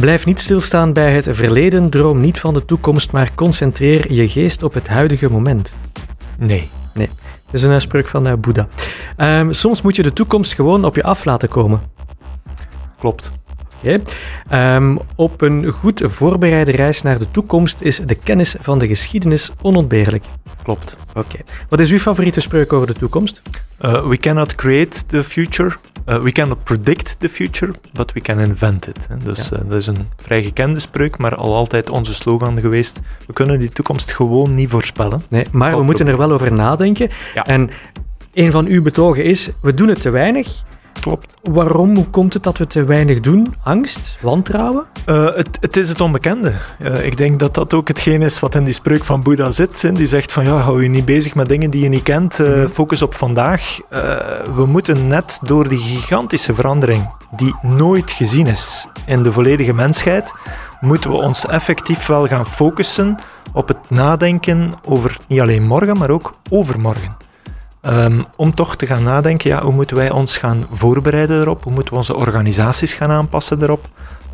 Blijf 0.00 0.26
niet 0.26 0.40
stilstaan 0.40 0.92
bij 0.92 1.12
het 1.14 1.26
verleden, 1.30 1.90
droom 1.90 2.20
niet 2.20 2.40
van 2.40 2.54
de 2.54 2.64
toekomst, 2.64 3.12
maar 3.12 3.34
concentreer 3.34 4.12
je 4.12 4.28
geest 4.28 4.62
op 4.62 4.74
het 4.74 4.88
huidige 4.88 5.30
moment. 5.30 5.76
Nee. 6.38 6.70
Nee, 6.94 7.10
dat 7.44 7.54
is 7.54 7.62
een 7.62 7.80
spreuk 7.80 8.08
van 8.08 8.40
Boeddha. 8.40 8.68
Um, 9.16 9.52
soms 9.52 9.82
moet 9.82 9.96
je 9.96 10.02
de 10.02 10.12
toekomst 10.12 10.54
gewoon 10.54 10.84
op 10.84 10.94
je 10.94 11.02
af 11.02 11.24
laten 11.24 11.48
komen. 11.48 11.80
Klopt. 12.98 13.32
Um, 14.52 14.98
op 15.14 15.40
een 15.40 15.66
goed 15.66 16.02
voorbereide 16.04 16.70
reis 16.70 17.02
naar 17.02 17.18
de 17.18 17.30
toekomst 17.30 17.80
is 17.80 18.00
de 18.06 18.14
kennis 18.14 18.56
van 18.60 18.78
de 18.78 18.86
geschiedenis 18.86 19.50
onontbeerlijk. 19.62 20.24
Klopt. 20.62 20.96
Oké. 21.08 21.18
Okay. 21.18 21.44
Wat 21.68 21.80
is 21.80 21.90
uw 21.90 21.98
favoriete 21.98 22.40
spreuk 22.40 22.72
over 22.72 22.86
de 22.86 22.92
toekomst? 22.92 23.42
Uh, 23.80 24.08
we 24.08 24.16
cannot 24.16 24.54
create 24.54 25.06
the 25.06 25.24
future. 25.24 25.76
Uh, 26.08 26.22
we 26.22 26.32
cannot 26.32 26.64
predict 26.64 27.16
the 27.18 27.28
future, 27.28 27.74
but 27.92 28.12
we 28.12 28.20
can 28.20 28.38
invent 28.38 28.86
it. 28.86 29.06
Dus 29.24 29.48
ja. 29.48 29.56
uh, 29.56 29.62
dat 29.68 29.78
is 29.78 29.86
een 29.86 30.08
vrij 30.16 30.42
gekende 30.42 30.80
spreuk, 30.80 31.18
maar 31.18 31.34
al 31.34 31.54
altijd 31.54 31.90
onze 31.90 32.14
slogan 32.14 32.60
geweest. 32.60 33.00
We 33.26 33.32
kunnen 33.32 33.58
die 33.58 33.68
toekomst 33.68 34.12
gewoon 34.12 34.54
niet 34.54 34.70
voorspellen. 34.70 35.22
Nee, 35.28 35.46
maar 35.52 35.70
Wat 35.70 35.78
we 35.78 35.84
moeten 35.84 36.06
er 36.06 36.16
wel 36.16 36.32
over 36.32 36.52
nadenken. 36.52 37.10
Ja. 37.34 37.44
En 37.44 37.70
een 38.34 38.50
van 38.50 38.66
uw 38.66 38.82
betogen 38.82 39.24
is, 39.24 39.50
we 39.60 39.74
doen 39.74 39.88
het 39.88 40.00
te 40.00 40.10
weinig. 40.10 40.64
Klopt. 41.06 41.34
Waarom? 41.42 41.94
Hoe 41.94 42.06
komt 42.10 42.34
het 42.34 42.42
dat 42.42 42.58
we 42.58 42.66
te 42.66 42.84
weinig 42.84 43.20
doen? 43.20 43.54
Angst? 43.62 44.18
Wantrouwen? 44.20 44.84
Uh, 45.06 45.34
het, 45.34 45.58
het, 45.60 45.76
is 45.76 45.88
het 45.88 46.00
onbekende. 46.00 46.52
Uh, 46.82 47.04
ik 47.04 47.16
denk 47.16 47.38
dat 47.38 47.54
dat 47.54 47.74
ook 47.74 47.88
hetgeen 47.88 48.22
is 48.22 48.40
wat 48.40 48.54
in 48.54 48.64
die 48.64 48.74
spreuk 48.74 49.04
van 49.04 49.22
Boeddha 49.22 49.50
zit. 49.50 49.96
Die 49.96 50.06
zegt 50.06 50.32
van 50.32 50.44
ja, 50.44 50.56
hou 50.56 50.82
je 50.82 50.88
niet 50.88 51.04
bezig 51.04 51.34
met 51.34 51.48
dingen 51.48 51.70
die 51.70 51.82
je 51.82 51.88
niet 51.88 52.02
kent. 52.02 52.38
Uh, 52.38 52.46
mm-hmm. 52.46 52.68
Focus 52.68 53.02
op 53.02 53.14
vandaag. 53.14 53.78
we 54.54 54.66
moeten 54.66 55.06
net 55.06 55.38
door 55.42 55.68
die 55.68 55.78
gigantische 55.78 56.54
verandering 56.54 57.10
die 57.36 57.54
nooit 57.62 58.10
gezien 58.10 58.46
is 58.46 58.86
in 59.06 59.22
de 59.22 59.32
volledige 59.32 59.74
mensheid, 59.74 60.32
moeten 60.80 61.10
we 61.10 61.16
ons 61.16 61.46
effectief 61.46 62.06
wel 62.06 62.26
gaan 62.26 62.46
focussen 62.46 63.18
op 63.52 63.68
het 63.68 63.90
nadenken 63.90 64.72
over 64.84 65.18
niet 65.26 65.40
alleen 65.40 65.66
morgen, 65.66 65.98
maar 65.98 66.10
ook 66.10 66.34
overmorgen. 66.50 67.25
Um, 67.88 68.24
om 68.36 68.54
toch 68.54 68.76
te 68.76 68.86
gaan 68.86 69.02
nadenken, 69.02 69.50
ja, 69.50 69.62
hoe 69.62 69.74
moeten 69.74 69.96
wij 69.96 70.10
ons 70.10 70.36
gaan 70.36 70.66
voorbereiden 70.70 71.40
erop? 71.40 71.64
Hoe 71.64 71.72
moeten 71.72 71.92
we 71.92 71.98
onze 71.98 72.16
organisaties 72.16 72.94
gaan 72.94 73.10
aanpassen 73.10 73.62
erop? 73.62 73.88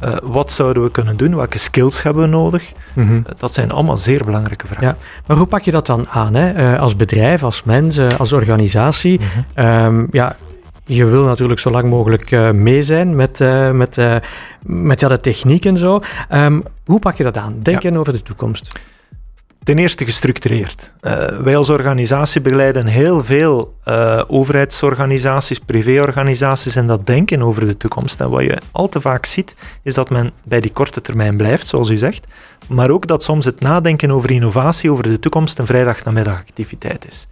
Uh, 0.05 0.15
wat 0.23 0.53
zouden 0.53 0.83
we 0.83 0.91
kunnen 0.91 1.17
doen? 1.17 1.37
Welke 1.37 1.59
skills 1.59 2.03
hebben 2.03 2.23
we 2.23 2.29
nodig? 2.29 2.73
Mm 2.93 3.07
-hmm. 3.07 3.17
uh, 3.17 3.33
dat 3.39 3.55
zijn 3.55 3.71
allemaal 3.71 3.99
zeer 3.99 4.25
belangrijke 4.25 4.67
vragen. 4.67 4.87
Ja, 4.87 4.97
maar 5.27 5.37
hoe 5.37 5.47
pak 5.47 5.63
je 5.63 5.71
dat 5.71 5.87
dan 5.87 6.09
aan? 6.09 6.35
Hè? 6.35 6.73
Uh, 6.73 6.81
als 6.81 6.97
bedrijf, 6.97 7.43
als 7.43 7.63
mens, 7.63 7.99
als 7.99 8.33
organisatie? 8.33 9.21
Mm 9.21 9.27
-hmm. 9.55 9.67
um, 9.67 10.09
ja, 10.11 10.37
je 10.85 11.05
wil 11.05 11.25
natuurlijk 11.25 11.61
zo 11.61 11.71
lang 11.71 11.85
mogelijk 11.85 12.53
mee 12.53 12.83
zijn 12.83 13.17
met, 13.17 13.39
met, 13.73 13.97
met 14.63 15.01
ja, 15.01 15.09
de 15.09 15.21
techniek 15.21 15.65
en 15.65 15.79
zo. 15.79 16.01
Um, 16.31 16.63
hoe 16.85 16.99
pak 16.99 17.17
je 17.17 17.23
dat 17.23 17.37
aan? 17.37 17.55
Denken 17.63 17.93
ja. 17.93 17.99
over 17.99 18.13
de 18.13 18.23
toekomst. 18.23 18.79
Ten 19.65 19.79
eerste 19.79 20.05
gestructureerd. 20.05 20.93
Uh, 21.01 21.27
wij 21.27 21.57
als 21.57 21.71
organisatie 21.71 22.41
begeleiden 22.41 22.87
heel 22.87 23.25
veel 23.25 23.77
uh, 23.85 24.23
overheidsorganisaties, 24.27 25.59
privéorganisaties 25.59 26.77
en 26.77 26.87
dat 26.87 27.07
denken 27.07 27.43
over 27.43 27.67
de 27.67 27.77
toekomst. 27.77 28.21
En 28.21 28.31
wat 28.31 28.45
je 28.45 28.59
al 28.71 28.89
te 28.89 29.01
vaak 29.01 29.27
ziet, 29.27 29.55
is 29.83 29.95
dat 29.95 30.11
men 30.11 30.33
bij 30.45 30.61
die 30.61 30.73
korte 30.73 31.01
termijn 31.01 31.37
blijft, 31.37 31.67
zoals 31.67 31.89
u 31.91 31.97
zegt, 31.97 32.27
maar 32.69 32.91
ook 32.91 33.07
dat 33.07 33.23
soms 33.23 33.45
het 33.45 33.61
nadenken 33.61 34.11
over 34.11 34.31
innovatie, 34.31 34.91
over 34.91 35.03
de 35.03 35.19
toekomst, 35.19 35.59
een 35.59 35.67
vrijdagnamiddagactiviteit 35.67 37.07
is. 37.09 37.27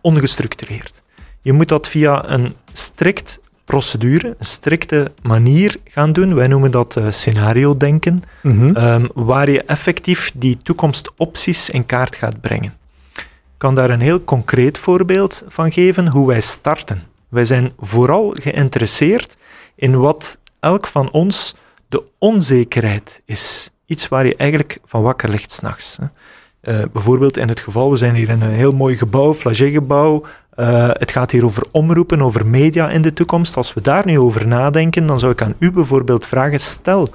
Ongestructureerd. 0.00 1.02
Je 1.40 1.52
moet 1.52 1.68
dat 1.68 1.88
via 1.88 2.28
een 2.28 2.56
strikt 2.72 3.40
procedure, 3.68 4.28
een 4.38 4.44
strikte 4.44 5.12
manier 5.22 5.76
gaan 5.84 6.12
doen. 6.12 6.34
Wij 6.34 6.46
noemen 6.46 6.70
dat 6.70 6.96
uh, 6.96 7.06
scenario-denken, 7.10 8.22
mm 8.42 8.58
-hmm. 8.58 8.76
um, 8.76 9.08
waar 9.14 9.50
je 9.50 9.62
effectief 9.62 10.32
die 10.34 10.56
toekomstopties 10.62 11.70
in 11.70 11.86
kaart 11.86 12.16
gaat 12.16 12.40
brengen. 12.40 12.76
Ik 13.14 13.64
kan 13.64 13.74
daar 13.74 13.90
een 13.90 14.00
heel 14.00 14.24
concreet 14.24 14.78
voorbeeld 14.78 15.44
van 15.48 15.72
geven 15.72 16.08
hoe 16.08 16.26
wij 16.26 16.40
starten. 16.40 17.02
Wij 17.28 17.44
zijn 17.44 17.72
vooral 17.78 18.34
geïnteresseerd 18.40 19.36
in 19.74 19.98
wat 19.98 20.38
elk 20.60 20.86
van 20.86 21.10
ons 21.10 21.54
de 21.88 22.02
onzekerheid 22.18 23.22
is. 23.24 23.70
Iets 23.86 24.08
waar 24.08 24.26
je 24.26 24.36
eigenlijk 24.36 24.78
van 24.84 25.02
wakker 25.02 25.28
ligt 25.28 25.50
s'nachts. 25.50 25.98
Uh, 26.00 26.78
bijvoorbeeld 26.92 27.36
in 27.36 27.48
het 27.48 27.60
geval, 27.60 27.90
we 27.90 27.96
zijn 27.96 28.14
hier 28.14 28.28
in 28.28 28.40
een 28.40 28.50
heel 28.50 28.72
mooi 28.72 28.96
gebouw, 28.96 29.34
flagé-gebouw. 29.34 30.24
Uh, 30.60 30.88
het 30.92 31.10
gaat 31.10 31.30
hier 31.30 31.44
over 31.44 31.62
omroepen, 31.70 32.22
over 32.22 32.46
media 32.46 32.90
in 32.90 33.02
de 33.02 33.12
toekomst. 33.12 33.56
Als 33.56 33.74
we 33.74 33.80
daar 33.80 34.06
nu 34.06 34.18
over 34.18 34.46
nadenken, 34.46 35.06
dan 35.06 35.18
zou 35.18 35.32
ik 35.32 35.42
aan 35.42 35.54
u 35.58 35.70
bijvoorbeeld 35.72 36.26
vragen: 36.26 36.60
stel 36.60 37.08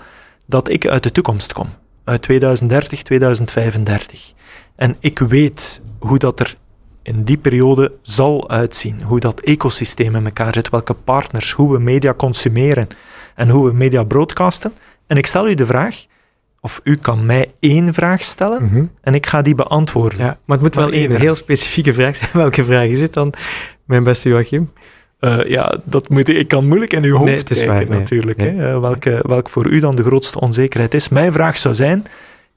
dat 0.46 0.70
ik 0.70 0.88
uit 0.88 1.04
de 1.04 1.12
toekomst 1.12 1.54
kom, 1.54 1.68
uit 2.04 2.22
2030, 2.22 3.04
2035. 3.04 4.34
En 4.76 4.96
ik 5.00 5.20
weet 5.20 5.82
hoe 6.00 6.18
dat 6.18 6.40
er 6.40 6.56
in 7.02 7.24
die 7.24 7.38
periode 7.38 7.94
zal 8.02 8.50
uitzien, 8.50 9.02
hoe 9.02 9.20
dat 9.20 9.40
ecosysteem 9.40 10.16
in 10.16 10.26
elkaar 10.26 10.54
zit, 10.54 10.70
welke 10.70 10.94
partners, 10.94 11.52
hoe 11.52 11.72
we 11.72 11.80
media 11.80 12.14
consumeren 12.14 12.88
en 13.36 13.50
hoe 13.50 13.66
we 13.66 13.74
media 13.74 14.04
broadcasten. 14.04 14.74
En 15.08 15.18
ik 15.18 15.26
stel 15.26 15.50
u 15.50 15.54
de 15.54 15.66
vraag: 15.66 16.06
of 16.64 16.82
u 16.84 16.96
kan 16.96 17.26
mij 17.26 17.52
één 17.60 17.94
vraag 17.94 18.22
stellen 18.22 18.62
mm 18.62 18.70
-hmm. 18.70 18.92
en 19.02 19.14
ik 19.14 19.26
ga 19.26 19.42
die 19.42 19.56
beantwoorden. 19.56 20.18
Ja, 20.18 20.38
maar 20.46 20.58
het 20.58 20.62
moet 20.62 20.76
maar 20.76 20.86
wel 20.86 20.94
één 20.94 21.12
een 21.12 21.20
heel 21.20 21.36
specifieke 21.36 21.94
vraag 21.94 22.16
zijn. 22.16 22.30
Welke 22.44 22.66
vraag 22.66 22.88
is 22.88 23.02
het 23.02 23.14
dan, 23.14 23.34
mijn 23.86 24.04
beste 24.04 24.30
Joachim? 24.30 24.72
Uh, 25.20 25.46
ja, 25.46 25.78
dat 25.84 26.10
moet, 26.10 26.30
ik 26.30 26.48
kan 26.48 26.68
moeilijk 26.68 26.94
in 26.94 27.04
uw 27.04 27.16
hoofd 27.16 27.26
nee, 27.26 27.38
het 27.38 27.50
is 27.50 27.58
kijken 27.58 27.76
waar, 27.76 27.90
nee. 27.90 28.00
natuurlijk. 28.00 28.38
Nee. 28.38 28.56
Hè? 28.56 28.74
Uh, 28.76 28.80
welke, 28.80 29.20
welk 29.28 29.50
voor 29.50 29.68
u 29.68 29.80
dan 29.80 29.96
de 29.96 30.04
grootste 30.04 30.40
onzekerheid 30.40 30.94
is. 30.94 31.10
Mijn 31.10 31.34
vraag 31.34 31.58
zou 31.58 31.76
zijn, 31.76 32.06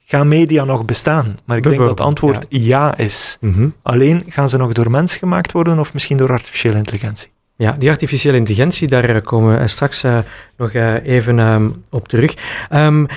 gaan 0.05 0.27
media 0.27 0.63
nog 0.63 0.85
bestaan? 0.85 1.39
Maar 1.45 1.57
ik 1.57 1.63
denk 1.63 1.77
dat 1.77 1.89
het 1.89 1.99
antwoord 1.99 2.45
ja, 2.49 2.59
ja 2.59 2.97
is. 2.97 3.37
Mm 3.41 3.53
-hmm. 3.53 3.73
Alleen, 3.81 4.23
gaan 4.27 4.49
ze 4.49 4.57
nog 4.57 4.73
door 4.73 4.91
mens 4.91 5.15
gemaakt 5.15 5.51
worden 5.51 5.79
of 5.79 5.93
misschien 5.93 6.17
door 6.17 6.31
artificiële 6.31 6.77
intelligentie? 6.77 7.29
Ja, 7.55 7.71
die 7.71 7.89
artificiële 7.89 8.37
intelligentie, 8.37 8.87
daar 8.87 9.21
komen 9.21 9.59
we 9.59 9.67
straks 9.67 10.03
uh, 10.03 10.17
nog 10.57 10.73
even 11.03 11.39
um, 11.39 11.73
op 11.89 12.07
terug. 12.07 12.33
Um, 12.73 13.07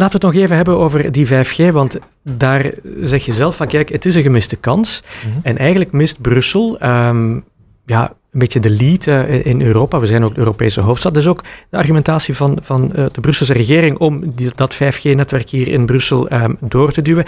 Laten 0.00 0.20
we 0.20 0.26
het 0.26 0.34
nog 0.34 0.44
even 0.44 0.56
hebben 0.56 0.76
over 0.76 1.12
die 1.12 1.26
5G, 1.26 1.72
want 1.72 1.98
daar 2.22 2.70
zeg 3.02 3.24
je 3.24 3.32
zelf 3.32 3.56
van 3.56 3.66
kijk, 3.66 3.88
het 3.88 4.06
is 4.06 4.14
een 4.14 4.22
gemiste 4.22 4.56
kans. 4.56 5.02
Mm 5.02 5.32
-hmm. 5.32 5.40
En 5.42 5.58
eigenlijk 5.58 5.92
mist 5.92 6.20
Brussel 6.20 6.78
um, 6.82 7.44
ja, 7.84 8.08
een 8.32 8.38
beetje 8.38 8.60
de 8.60 8.70
lead 8.70 9.06
uh, 9.06 9.46
in 9.46 9.62
Europa. 9.62 10.00
We 10.00 10.06
zijn 10.06 10.24
ook 10.24 10.34
de 10.34 10.38
Europese 10.38 10.80
hoofdstad. 10.80 11.14
Dus 11.14 11.26
ook 11.26 11.44
de 11.70 11.76
argumentatie 11.76 12.36
van, 12.36 12.58
van 12.62 12.92
uh, 12.96 13.06
de 13.12 13.20
Brusselse 13.20 13.52
regering 13.52 13.98
om 13.98 14.32
die, 14.34 14.50
dat 14.54 14.74
5G-netwerk 14.74 15.48
hier 15.48 15.68
in 15.68 15.86
Brussel 15.86 16.32
um, 16.32 16.56
door 16.60 16.92
te 16.92 17.02
duwen. 17.02 17.24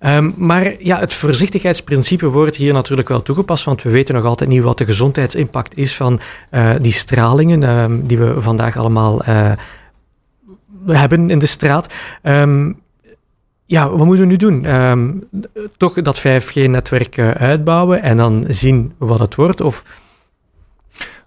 Um, 0.00 0.34
maar 0.36 0.72
ja, 0.78 0.98
het 0.98 1.14
voorzichtigheidsprincipe 1.14 2.26
wordt 2.26 2.56
hier 2.56 2.72
natuurlijk 2.72 3.08
wel 3.08 3.22
toegepast, 3.22 3.64
want 3.64 3.82
we 3.82 3.90
weten 3.90 4.14
nog 4.14 4.24
altijd 4.24 4.50
niet 4.50 4.62
wat 4.62 4.78
de 4.78 4.84
gezondheidsimpact 4.84 5.76
is 5.76 5.94
van 5.94 6.20
uh, 6.50 6.70
die 6.80 6.92
stralingen 6.92 8.06
die 8.06 8.18
we 8.18 8.42
vandaag 8.42 8.76
allemaal 8.76 9.22
hebben 10.86 11.30
in 11.30 11.38
de 11.38 11.46
straat. 11.46 11.92
Um, 12.22 12.80
ja, 13.66 13.90
wat 13.90 14.06
moeten 14.06 14.24
we 14.24 14.30
nu 14.30 14.36
doen? 14.36 14.74
Um, 14.74 15.28
toch 15.76 16.02
dat 16.02 16.18
5G-netwerk 16.18 17.16
uh, 17.16 17.30
uitbouwen 17.30 18.02
en 18.02 18.16
dan 18.16 18.44
zien 18.48 18.92
wat 18.98 19.18
het 19.18 19.34
wordt? 19.34 19.60
Of... 19.60 19.84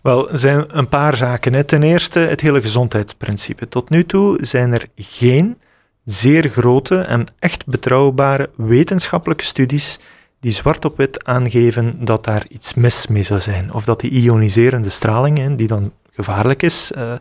Wel, 0.01 0.31
er 0.31 0.37
zijn 0.39 0.65
een 0.67 0.87
paar 0.87 1.15
zaken. 1.15 1.53
Hè. 1.53 1.63
Ten 1.63 1.83
eerste 1.83 2.19
het 2.19 2.41
hele 2.41 2.61
gezondheidsprincipe. 2.61 3.67
Tot 3.67 3.89
nu 3.89 4.05
toe 4.05 4.37
zijn 4.41 4.73
er 4.73 4.85
geen 4.95 5.57
zeer 6.03 6.49
grote 6.49 6.97
en 6.97 7.25
echt 7.39 7.65
betrouwbare 7.65 8.49
wetenschappelijke 8.55 9.43
studies 9.43 9.99
die 10.39 10.51
zwart 10.51 10.85
op 10.85 10.97
wit 10.97 11.25
aangeven 11.25 12.05
dat 12.05 12.23
daar 12.23 12.45
iets 12.49 12.73
mis 12.73 13.07
mee 13.07 13.23
zou 13.23 13.39
zijn. 13.39 13.73
Of 13.73 13.85
dat 13.85 13.99
die 13.99 14.11
ioniserende 14.11 14.89
straling, 14.89 15.57
die 15.57 15.67
dan 15.67 15.91
gevaarlijk 16.11 16.63
is, 16.63 16.91
uh, 16.97 17.13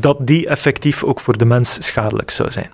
dat 0.00 0.26
die 0.26 0.48
effectief 0.48 1.04
ook 1.04 1.20
voor 1.20 1.38
de 1.38 1.44
mens 1.44 1.86
schadelijk 1.86 2.30
zou 2.30 2.50
zijn. 2.50 2.72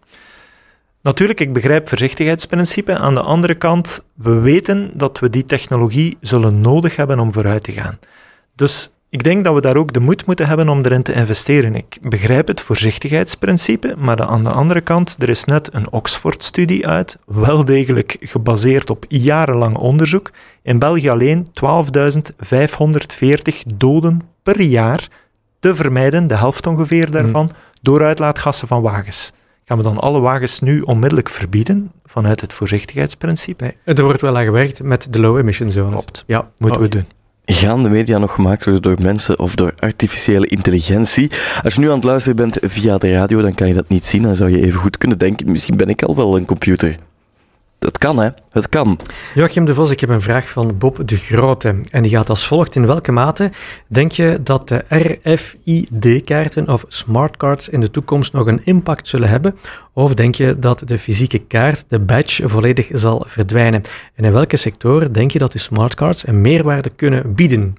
Natuurlijk, 1.02 1.40
ik 1.40 1.52
begrijp 1.52 1.88
voorzichtigheidsprincipe. 1.88 2.98
Aan 2.98 3.14
de 3.14 3.20
andere 3.20 3.54
kant, 3.54 4.04
we 4.14 4.40
weten 4.40 4.90
dat 4.94 5.18
we 5.18 5.30
die 5.30 5.44
technologie 5.44 6.16
zullen 6.20 6.60
nodig 6.60 6.96
hebben 6.96 7.18
om 7.18 7.32
vooruit 7.32 7.62
te 7.62 7.72
gaan. 7.72 7.98
Dus 8.54 8.90
ik 9.08 9.22
denk 9.22 9.44
dat 9.44 9.54
we 9.54 9.60
daar 9.60 9.76
ook 9.76 9.92
de 9.92 10.00
moed 10.00 10.26
moeten 10.26 10.46
hebben 10.46 10.68
om 10.68 10.84
erin 10.84 11.02
te 11.02 11.12
investeren. 11.12 11.74
Ik 11.74 11.98
begrijp 12.02 12.46
het 12.46 12.60
voorzichtigheidsprincipe, 12.60 13.94
maar 13.98 14.22
aan 14.22 14.42
de 14.42 14.50
andere 14.50 14.80
kant, 14.80 15.16
er 15.18 15.28
is 15.28 15.44
net 15.44 15.74
een 15.74 15.92
Oxford-studie 15.92 16.86
uit, 16.86 17.18
wel 17.26 17.64
degelijk 17.64 18.16
gebaseerd 18.20 18.90
op 18.90 19.04
jarenlang 19.08 19.76
onderzoek. 19.76 20.30
In 20.62 20.78
België 20.78 21.08
alleen 21.08 21.46
12.540 21.46 21.52
doden 23.76 24.20
per 24.42 24.60
jaar 24.60 25.08
te 25.64 25.74
vermijden, 25.74 26.26
de 26.26 26.36
helft 26.36 26.66
ongeveer 26.66 27.10
daarvan, 27.10 27.48
mm. 27.50 27.56
door 27.80 28.02
uitlaatgassen 28.02 28.68
van 28.68 28.82
wagens. 28.82 29.32
Gaan 29.64 29.76
we 29.76 29.82
dan 29.82 29.98
alle 29.98 30.20
wagens 30.20 30.60
nu 30.60 30.80
onmiddellijk 30.80 31.28
verbieden 31.28 31.92
vanuit 32.04 32.40
het 32.40 32.52
voorzichtigheidsprincipe? 32.52 33.74
Nee, 33.84 33.96
er 33.96 34.02
wordt 34.02 34.20
wel 34.20 34.36
aan 34.36 34.44
gewerkt 34.44 34.82
met 34.82 35.06
de 35.10 35.20
low 35.20 35.38
emission 35.38 35.70
zones. 35.70 35.90
Klopt, 35.90 36.24
ja. 36.26 36.50
moeten 36.58 36.80
we 36.80 36.88
doen. 36.88 37.06
Gaan 37.44 37.82
de 37.82 37.88
media 37.88 38.18
nog 38.18 38.34
gemaakt 38.34 38.64
worden 38.64 38.82
door 38.82 38.96
mensen 39.02 39.38
of 39.38 39.54
door 39.54 39.72
artificiële 39.78 40.46
intelligentie? 40.46 41.30
Als 41.62 41.74
je 41.74 41.80
nu 41.80 41.88
aan 41.88 41.94
het 41.94 42.04
luisteren 42.04 42.36
bent 42.36 42.58
via 42.62 42.98
de 42.98 43.12
radio, 43.12 43.42
dan 43.42 43.54
kan 43.54 43.68
je 43.68 43.74
dat 43.74 43.88
niet 43.88 44.04
zien. 44.04 44.22
Dan 44.22 44.36
zou 44.36 44.50
je 44.50 44.60
even 44.60 44.80
goed 44.80 44.98
kunnen 44.98 45.18
denken, 45.18 45.50
misschien 45.50 45.76
ben 45.76 45.88
ik 45.88 46.02
al 46.02 46.16
wel 46.16 46.36
een 46.36 46.44
computer. 46.44 46.96
Het 47.84 47.98
kan, 47.98 48.18
hè? 48.18 48.28
Het 48.50 48.68
kan. 48.68 48.98
Joachim 49.34 49.64
de 49.64 49.74
Vos, 49.74 49.90
ik 49.90 50.00
heb 50.00 50.08
een 50.08 50.22
vraag 50.22 50.48
van 50.48 50.78
Bob 50.78 51.08
de 51.08 51.16
Grote. 51.16 51.74
En 51.90 52.02
die 52.02 52.10
gaat 52.10 52.28
als 52.28 52.46
volgt. 52.46 52.76
In 52.76 52.86
welke 52.86 53.12
mate 53.12 53.50
denk 53.86 54.12
je 54.12 54.38
dat 54.42 54.68
de 54.68 54.84
RFID-kaarten 54.88 56.68
of 56.68 56.84
smartcards 56.88 57.68
in 57.68 57.80
de 57.80 57.90
toekomst 57.90 58.32
nog 58.32 58.46
een 58.46 58.60
impact 58.64 59.08
zullen 59.08 59.28
hebben? 59.28 59.56
Of 59.92 60.14
denk 60.14 60.34
je 60.34 60.58
dat 60.58 60.82
de 60.86 60.98
fysieke 60.98 61.38
kaart, 61.38 61.84
de 61.88 61.98
badge, 61.98 62.48
volledig 62.48 62.88
zal 62.92 63.24
verdwijnen? 63.26 63.82
En 64.14 64.24
in 64.24 64.32
welke 64.32 64.56
sectoren 64.56 65.12
denk 65.12 65.30
je 65.30 65.38
dat 65.38 65.52
die 65.52 65.60
smartcards 65.60 66.26
een 66.26 66.40
meerwaarde 66.40 66.90
kunnen 66.90 67.34
bieden? 67.34 67.74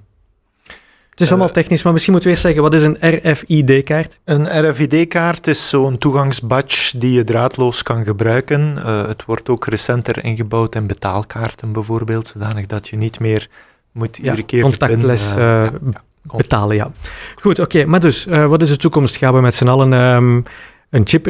Het 1.16 1.24
is 1.24 1.30
allemaal 1.30 1.50
technisch, 1.50 1.82
maar 1.82 1.92
misschien 1.92 2.12
moeten 2.12 2.30
we 2.30 2.36
eerst 2.36 2.46
zeggen, 2.46 2.70
wat 2.70 2.74
is 2.74 2.82
een 2.82 2.96
RFID-kaart? 3.00 4.18
Een 4.24 4.70
RFID-kaart 4.70 5.46
is 5.46 5.68
zo'n 5.68 5.98
toegangsbadge 5.98 6.98
die 6.98 7.12
je 7.12 7.24
draadloos 7.24 7.82
kan 7.82 8.04
gebruiken. 8.04 8.76
Uh, 8.78 9.06
het 9.06 9.24
wordt 9.24 9.48
ook 9.48 9.66
recenter 9.66 10.24
ingebouwd 10.24 10.74
in 10.74 10.86
betaalkaarten 10.86 11.72
bijvoorbeeld, 11.72 12.26
zodanig 12.26 12.66
dat 12.66 12.88
je 12.88 12.96
niet 12.96 13.20
meer 13.20 13.48
moet 13.92 14.18
iedere 14.18 14.42
keer... 14.42 14.62
Contactless 14.62 15.30
uh, 15.30 15.36
ja, 15.36 15.62
ja, 15.62 16.36
betalen, 16.36 16.76
ja. 16.76 16.90
Goed, 17.36 17.58
oké, 17.58 17.76
okay, 17.76 17.88
maar 17.88 18.00
dus, 18.00 18.24
wat 18.24 18.62
is 18.62 18.68
de 18.68 18.76
toekomst? 18.76 19.16
Gaan 19.16 19.34
we 19.34 19.40
met 19.40 19.54
z'n 19.54 19.68
allen 19.68 19.92
um, 19.92 20.42
een 20.90 21.06
chip 21.06 21.26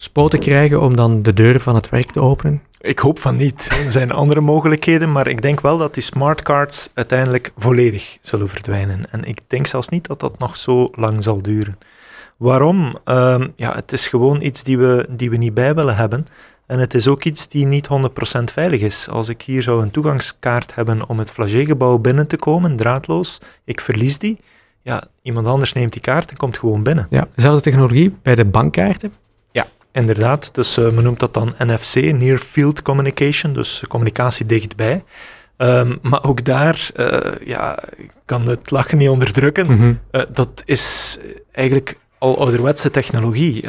ingespoten 0.00 0.38
krijgen 0.38 0.80
om 0.80 0.96
dan 0.96 1.22
de 1.22 1.32
deur 1.32 1.60
van 1.60 1.74
het 1.74 1.88
werk 1.88 2.10
te 2.10 2.20
openen? 2.20 2.62
Ik 2.80 2.98
hoop 2.98 3.18
van 3.18 3.36
niet. 3.36 3.68
Er 3.84 3.92
zijn 3.92 4.10
andere 4.10 4.40
mogelijkheden, 4.40 5.12
maar 5.12 5.28
ik 5.28 5.42
denk 5.42 5.60
wel 5.60 5.78
dat 5.78 5.94
die 5.94 6.02
smartcards 6.02 6.90
uiteindelijk 6.94 7.52
volledig 7.56 8.18
zullen 8.20 8.48
verdwijnen. 8.48 9.10
En 9.10 9.24
ik 9.24 9.40
denk 9.46 9.66
zelfs 9.66 9.88
niet 9.88 10.06
dat 10.06 10.20
dat 10.20 10.38
nog 10.38 10.56
zo 10.56 10.90
lang 10.94 11.22
zal 11.22 11.42
duren. 11.42 11.78
Waarom? 12.36 12.98
Um, 13.04 13.52
ja, 13.56 13.74
het 13.74 13.92
is 13.92 14.08
gewoon 14.08 14.42
iets 14.42 14.62
die 14.62 14.78
we, 14.78 15.06
die 15.10 15.30
we 15.30 15.36
niet 15.36 15.54
bij 15.54 15.74
willen 15.74 15.96
hebben. 15.96 16.26
En 16.66 16.78
het 16.78 16.94
is 16.94 17.08
ook 17.08 17.24
iets 17.24 17.48
die 17.48 17.66
niet 17.66 17.88
100% 17.88 18.42
veilig 18.52 18.80
is. 18.80 19.08
Als 19.08 19.28
ik 19.28 19.42
hier 19.42 19.62
zou 19.62 19.82
een 19.82 19.90
toegangskaart 19.90 20.74
hebben 20.74 21.08
om 21.08 21.18
het 21.18 21.30
Flagey-gebouw 21.30 21.98
binnen 21.98 22.26
te 22.26 22.36
komen, 22.36 22.76
draadloos, 22.76 23.40
ik 23.64 23.80
verlies 23.80 24.18
die. 24.18 24.40
Ja, 24.82 25.04
iemand 25.22 25.46
anders 25.46 25.72
neemt 25.72 25.92
die 25.92 26.02
kaart 26.02 26.30
en 26.30 26.36
komt 26.36 26.58
gewoon 26.58 26.82
binnen. 26.82 27.06
Ja, 27.10 27.28
dezelfde 27.34 27.62
technologie 27.62 28.16
bij 28.22 28.34
de 28.34 28.44
bankkaarten. 28.44 29.12
Inderdaad, 29.92 30.54
dus 30.54 30.78
uh, 30.78 30.90
men 30.90 31.04
noemt 31.04 31.20
dat 31.20 31.34
dan 31.34 31.52
NFC, 31.58 31.94
Near 31.94 32.38
Field 32.38 32.82
Communication, 32.82 33.52
dus 33.52 33.84
communicatie 33.88 34.46
dichtbij. 34.46 35.04
Um, 35.56 35.98
maar 36.02 36.24
ook 36.24 36.44
daar, 36.44 36.90
uh, 36.96 37.18
ja, 37.44 37.78
ik 37.96 38.10
kan 38.24 38.48
het 38.48 38.70
lachen 38.70 38.98
niet 38.98 39.08
onderdrukken. 39.08 39.66
Mm 39.66 39.76
-hmm. 39.76 39.98
uh, 40.12 40.22
dat 40.32 40.62
is 40.64 41.18
eigenlijk 41.52 41.98
al 42.18 42.38
ouderwetse 42.38 42.90
technologie. 42.90 43.68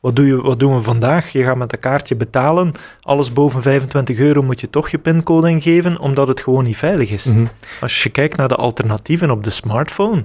wat, 0.00 0.16
doe 0.16 0.26
je, 0.26 0.36
wat 0.36 0.58
doen 0.58 0.74
we 0.74 0.82
vandaag? 0.82 1.32
Je 1.32 1.42
gaat 1.42 1.56
met 1.56 1.72
een 1.72 1.80
kaartje 1.80 2.16
betalen. 2.16 2.72
Alles 3.00 3.32
boven 3.32 3.62
25 3.62 4.18
euro 4.18 4.42
moet 4.42 4.60
je 4.60 4.70
toch 4.70 4.88
je 4.88 4.98
pincode 4.98 5.48
ingeven, 5.50 5.98
omdat 5.98 6.28
het 6.28 6.40
gewoon 6.40 6.64
niet 6.64 6.76
veilig 6.76 7.10
is. 7.10 7.24
Mm 7.24 7.34
-hmm. 7.34 7.48
Als 7.80 8.02
je 8.02 8.10
kijkt 8.10 8.36
naar 8.36 8.48
de 8.48 8.56
alternatieven 8.56 9.30
op 9.30 9.44
de 9.44 9.50
smartphone, 9.50 10.22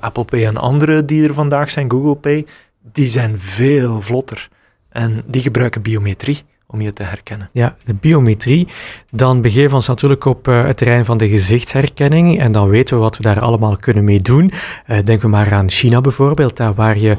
Apple 0.00 0.24
Pay 0.24 0.46
en 0.46 0.56
andere 0.56 1.04
die 1.04 1.28
er 1.28 1.34
vandaag 1.34 1.70
zijn, 1.70 1.90
Google 1.90 2.16
Pay, 2.16 2.46
die 2.92 3.08
zijn 3.08 3.40
veel 3.40 4.02
vlotter. 4.02 4.48
En 4.96 5.22
die 5.26 5.42
gebruiken 5.42 5.82
biometrie 5.82 6.42
om 6.66 6.80
je 6.80 6.92
te 6.92 7.02
herkennen. 7.02 7.48
Ja, 7.52 7.76
de 7.84 7.94
biometrie. 7.94 8.68
Dan 9.10 9.40
begeven 9.40 9.68
we 9.68 9.74
ons 9.74 9.86
natuurlijk 9.86 10.24
op 10.24 10.48
uh, 10.48 10.64
het 10.64 10.76
terrein 10.76 11.04
van 11.04 11.18
de 11.18 11.28
gezichtsherkenning. 11.28 12.40
En 12.40 12.52
dan 12.52 12.68
weten 12.68 12.96
we 12.96 13.02
wat 13.02 13.16
we 13.16 13.22
daar 13.22 13.40
allemaal 13.40 13.76
kunnen 13.76 14.04
mee 14.04 14.22
doen. 14.22 14.52
Uh, 14.52 14.98
denken 15.04 15.20
we 15.20 15.28
maar 15.28 15.52
aan 15.52 15.70
China 15.70 16.00
bijvoorbeeld, 16.00 16.56
daar 16.56 16.74
waar 16.74 16.98
je 16.98 17.16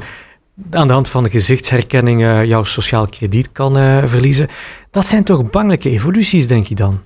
aan 0.70 0.86
de 0.86 0.92
hand 0.92 1.08
van 1.08 1.22
de 1.22 1.30
gezichtsherkenning 1.30 2.20
uh, 2.20 2.44
jouw 2.44 2.64
sociaal 2.64 3.06
krediet 3.06 3.52
kan 3.52 3.74
verliezen. 4.08 4.48
Dat 4.90 5.06
zijn 5.06 5.24
toch 5.24 5.50
bangelijke 5.50 5.90
evoluties, 5.90 6.46
denk 6.46 6.66
je 6.66 6.74
dan? 6.74 7.00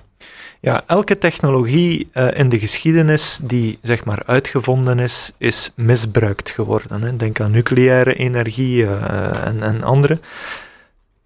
Ja, 0.63 0.83
elke 0.87 1.17
technologie 1.17 2.07
uh, 2.13 2.27
in 2.33 2.49
de 2.49 2.59
geschiedenis 2.59 3.39
die 3.43 3.79
zeg 3.81 4.05
maar 4.05 4.23
uitgevonden 4.25 4.99
is, 4.99 5.31
is 5.37 5.71
misbruikt 5.75 6.49
geworden. 6.49 7.01
Hè. 7.01 7.15
Denk 7.15 7.39
aan 7.39 7.51
nucleaire 7.51 8.15
energie 8.15 8.81
uh, 8.81 8.91
en, 9.45 9.63
en 9.63 9.83
andere. 9.83 10.19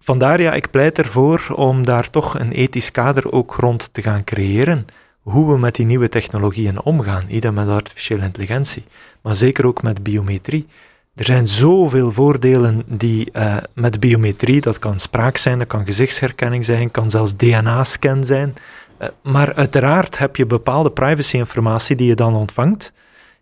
Vandaar 0.08 0.40
ja, 0.40 0.52
ik 0.52 0.70
pleit 0.70 0.98
ervoor 0.98 1.46
om 1.54 1.84
daar 1.84 2.10
toch 2.10 2.38
een 2.38 2.52
ethisch 2.52 2.90
kader 2.90 3.32
ook 3.32 3.54
rond 3.54 3.88
te 3.92 4.02
gaan 4.02 4.24
creëren. 4.24 4.86
Hoe 5.20 5.52
we 5.52 5.58
met 5.58 5.74
die 5.74 5.86
nieuwe 5.86 6.08
technologieën 6.08 6.82
omgaan. 6.82 7.24
Niet 7.28 7.52
met 7.52 7.68
artificiële 7.68 8.24
intelligentie, 8.24 8.84
maar 9.22 9.36
zeker 9.36 9.66
ook 9.66 9.82
met 9.82 10.02
biometrie. 10.02 10.66
Er 11.14 11.24
zijn 11.24 11.48
zoveel 11.48 12.12
voordelen 12.12 12.82
die 12.86 13.30
uh, 13.32 13.56
met 13.74 14.00
biometrie, 14.00 14.60
dat 14.60 14.78
kan 14.78 15.00
spraak 15.00 15.36
zijn, 15.36 15.58
dat 15.58 15.66
kan 15.66 15.84
gezichtsherkenning 15.84 16.64
zijn, 16.64 16.90
kan 16.90 17.10
zelfs 17.10 17.36
DNA-scan 17.36 18.24
zijn. 18.24 18.54
Uh, 19.00 19.08
maar 19.22 19.54
uiteraard 19.54 20.18
heb 20.18 20.36
je 20.36 20.46
bepaalde 20.46 20.90
privacy-informatie 20.90 21.96
die 21.96 22.06
je 22.06 22.14
dan 22.14 22.34
ontvangt, 22.34 22.92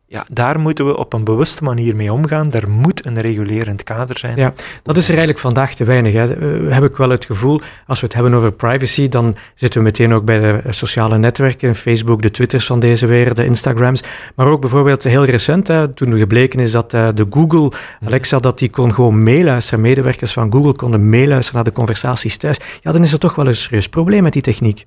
ja, 0.08 0.26
daar 0.32 0.60
moeten 0.60 0.86
we 0.86 0.96
op 0.96 1.12
een 1.12 1.24
bewuste 1.24 1.64
manier 1.64 1.96
mee 1.96 2.12
omgaan. 2.12 2.50
Daar 2.50 2.70
moet 2.70 3.06
een 3.06 3.20
regulerend 3.20 3.82
kader 3.82 4.18
zijn. 4.18 4.36
Ja, 4.36 4.52
dat 4.82 4.96
is 4.96 5.04
er 5.04 5.08
eigenlijk 5.08 5.38
vandaag 5.38 5.74
te 5.74 5.84
weinig. 5.84 6.12
Hè. 6.12 6.36
Uh, 6.36 6.72
heb 6.72 6.84
ik 6.84 6.96
wel 6.96 7.10
het 7.10 7.24
gevoel, 7.24 7.60
als 7.86 8.00
we 8.00 8.06
het 8.06 8.14
hebben 8.14 8.34
over 8.34 8.52
privacy, 8.52 9.08
dan 9.08 9.36
zitten 9.54 9.80
we 9.80 9.86
meteen 9.86 10.12
ook 10.12 10.24
bij 10.24 10.38
de 10.38 10.72
sociale 10.72 11.18
netwerken, 11.18 11.74
Facebook, 11.74 12.22
de 12.22 12.30
Twitters 12.30 12.66
van 12.66 12.80
deze 12.80 13.06
wereld, 13.06 13.36
de 13.36 13.44
Instagrams. 13.44 14.02
Maar 14.34 14.46
ook 14.46 14.60
bijvoorbeeld 14.60 15.02
heel 15.02 15.24
recent, 15.24 15.68
hè, 15.68 15.88
toen 15.88 16.18
gebleken 16.18 16.60
is 16.60 16.70
dat 16.70 16.94
uh, 16.94 17.08
de 17.14 17.26
Google, 17.30 17.72
Alexa, 18.04 18.38
dat 18.38 18.58
die 18.58 18.70
kon 18.70 18.94
gewoon 18.94 19.22
meeluisteren. 19.22 19.80
Medewerkers 19.80 20.32
van 20.32 20.52
Google 20.52 20.72
konden 20.72 21.08
meeluisteren 21.08 21.54
naar 21.54 21.64
de 21.64 21.78
conversaties 21.78 22.36
thuis. 22.36 22.58
Ja, 22.80 22.92
dan 22.92 23.02
is 23.02 23.12
er 23.12 23.18
toch 23.18 23.34
wel 23.34 23.46
een 23.46 23.54
serieus 23.54 23.88
probleem 23.88 24.22
met 24.22 24.32
die 24.32 24.42
techniek. 24.42 24.86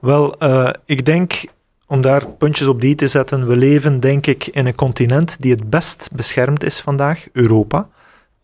Wel, 0.00 0.36
uh, 0.42 0.68
ik 0.84 1.04
denk 1.04 1.32
om 1.86 2.00
daar 2.00 2.26
puntjes 2.28 2.68
op 2.68 2.80
die 2.80 2.94
te 2.94 3.06
zetten, 3.06 3.46
we 3.46 3.56
leven 3.56 4.00
denk 4.00 4.26
ik 4.26 4.46
in 4.46 4.66
een 4.66 4.74
continent 4.74 5.40
die 5.40 5.50
het 5.50 5.70
best 5.70 6.08
beschermd 6.12 6.64
is 6.64 6.80
vandaag, 6.80 7.26
Europa, 7.32 7.88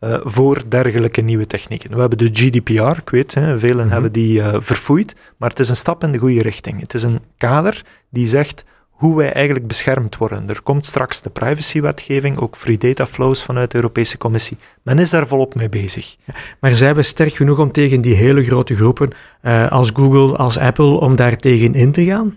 uh, 0.00 0.16
voor 0.22 0.62
dergelijke 0.68 1.20
nieuwe 1.20 1.46
technieken. 1.46 1.94
We 1.94 2.00
hebben 2.00 2.18
de 2.18 2.30
GDPR, 2.32 2.98
ik 2.98 3.10
weet, 3.10 3.34
hè, 3.34 3.58
velen 3.58 3.76
mm 3.76 3.82
-hmm. 3.82 3.90
hebben 3.90 4.12
die 4.12 4.38
uh, 4.38 4.54
verfoeid, 4.58 5.16
maar 5.36 5.48
het 5.48 5.58
is 5.58 5.68
een 5.68 5.76
stap 5.76 6.04
in 6.04 6.12
de 6.12 6.18
goede 6.18 6.42
richting. 6.42 6.80
Het 6.80 6.94
is 6.94 7.02
een 7.02 7.20
kader 7.36 7.84
die 8.10 8.26
zegt 8.26 8.64
hoe 8.90 9.16
wij 9.16 9.32
eigenlijk 9.32 9.66
beschermd 9.66 10.16
worden. 10.16 10.48
Er 10.48 10.62
komt 10.62 10.86
straks 10.86 11.22
de 11.22 11.30
privacywetgeving, 11.30 12.40
ook 12.40 12.56
free 12.56 12.78
data 12.78 13.06
flows 13.06 13.42
vanuit 13.42 13.70
de 13.70 13.76
Europese 13.76 14.18
Commissie. 14.18 14.58
Men 14.82 14.98
is 14.98 15.10
daar 15.10 15.26
volop 15.26 15.54
mee 15.54 15.68
bezig. 15.68 16.16
Maar 16.60 16.74
zijn 16.74 16.94
we 16.94 17.02
sterk 17.02 17.34
genoeg 17.34 17.58
om 17.58 17.72
tegen 17.72 18.00
die 18.00 18.14
hele 18.14 18.44
grote 18.44 18.74
groepen 18.74 19.10
uh, 19.42 19.70
als 19.70 19.90
Google, 19.94 20.36
als 20.36 20.58
Apple, 20.58 21.00
om 21.00 21.16
daar 21.16 21.36
tegen 21.36 21.74
in 21.74 21.92
te 21.92 22.04
gaan? 22.04 22.36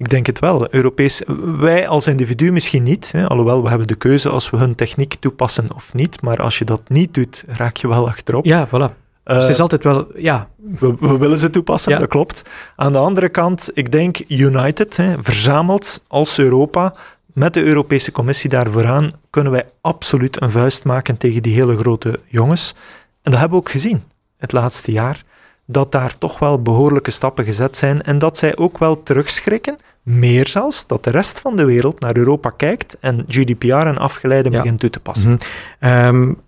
Ik 0.00 0.10
denk 0.10 0.26
het 0.26 0.38
wel. 0.38 0.74
Europees, 0.74 1.22
wij 1.58 1.88
als 1.88 2.06
individu 2.06 2.52
misschien 2.52 2.82
niet, 2.82 3.12
hè, 3.12 3.28
alhoewel 3.28 3.62
we 3.62 3.68
hebben 3.68 3.86
de 3.86 3.94
keuze 3.94 4.28
als 4.28 4.50
we 4.50 4.56
hun 4.56 4.74
techniek 4.74 5.14
toepassen 5.14 5.74
of 5.74 5.94
niet, 5.94 6.22
maar 6.22 6.42
als 6.42 6.58
je 6.58 6.64
dat 6.64 6.82
niet 6.88 7.14
doet, 7.14 7.44
raak 7.46 7.76
je 7.76 7.88
wel 7.88 8.08
achterop. 8.08 8.44
Ja, 8.44 8.68
voilà. 8.68 8.70
Uh, 8.70 8.86
dus 9.24 9.42
het 9.42 9.48
is 9.48 9.60
altijd 9.60 9.84
wel, 9.84 10.06
ja. 10.16 10.48
We, 10.56 10.94
we 11.00 11.18
willen 11.18 11.38
ze 11.38 11.50
toepassen, 11.50 11.92
ja. 11.92 11.98
dat 11.98 12.08
klopt. 12.08 12.42
Aan 12.76 12.92
de 12.92 12.98
andere 12.98 13.28
kant, 13.28 13.70
ik 13.74 13.92
denk 13.92 14.18
United, 14.28 14.96
hè, 14.96 15.22
verzameld 15.22 16.02
als 16.06 16.38
Europa, 16.38 16.94
met 17.26 17.54
de 17.54 17.64
Europese 17.64 18.12
Commissie 18.12 18.50
daar 18.50 18.70
vooraan, 18.70 19.10
kunnen 19.30 19.52
wij 19.52 19.66
absoluut 19.80 20.42
een 20.42 20.50
vuist 20.50 20.84
maken 20.84 21.16
tegen 21.16 21.42
die 21.42 21.54
hele 21.54 21.76
grote 21.76 22.18
jongens. 22.26 22.74
En 23.22 23.30
dat 23.30 23.40
hebben 23.40 23.58
we 23.58 23.64
ook 23.64 23.70
gezien 23.70 24.02
het 24.36 24.52
laatste 24.52 24.92
jaar, 24.92 25.24
dat 25.66 25.92
daar 25.92 26.18
toch 26.18 26.38
wel 26.38 26.62
behoorlijke 26.62 27.10
stappen 27.10 27.44
gezet 27.44 27.76
zijn 27.76 28.02
en 28.02 28.18
dat 28.18 28.38
zij 28.38 28.56
ook 28.56 28.78
wel 28.78 29.02
terugschrikken 29.02 29.76
meer 30.02 30.48
zelfs, 30.48 30.86
dat 30.86 31.04
de 31.04 31.10
rest 31.10 31.40
van 31.40 31.56
de 31.56 31.64
wereld 31.64 32.00
naar 32.00 32.16
Europa 32.16 32.50
kijkt 32.50 32.96
en 33.00 33.24
GDPR 33.28 33.86
en 33.86 33.98
afgeleide 33.98 34.50
ja. 34.50 34.56
begint 34.56 34.80
toe 34.80 34.90
te 34.90 35.00
passen. 35.00 35.30
Mm 35.30 35.38
-hmm. 35.78 36.06
um, 36.06 36.38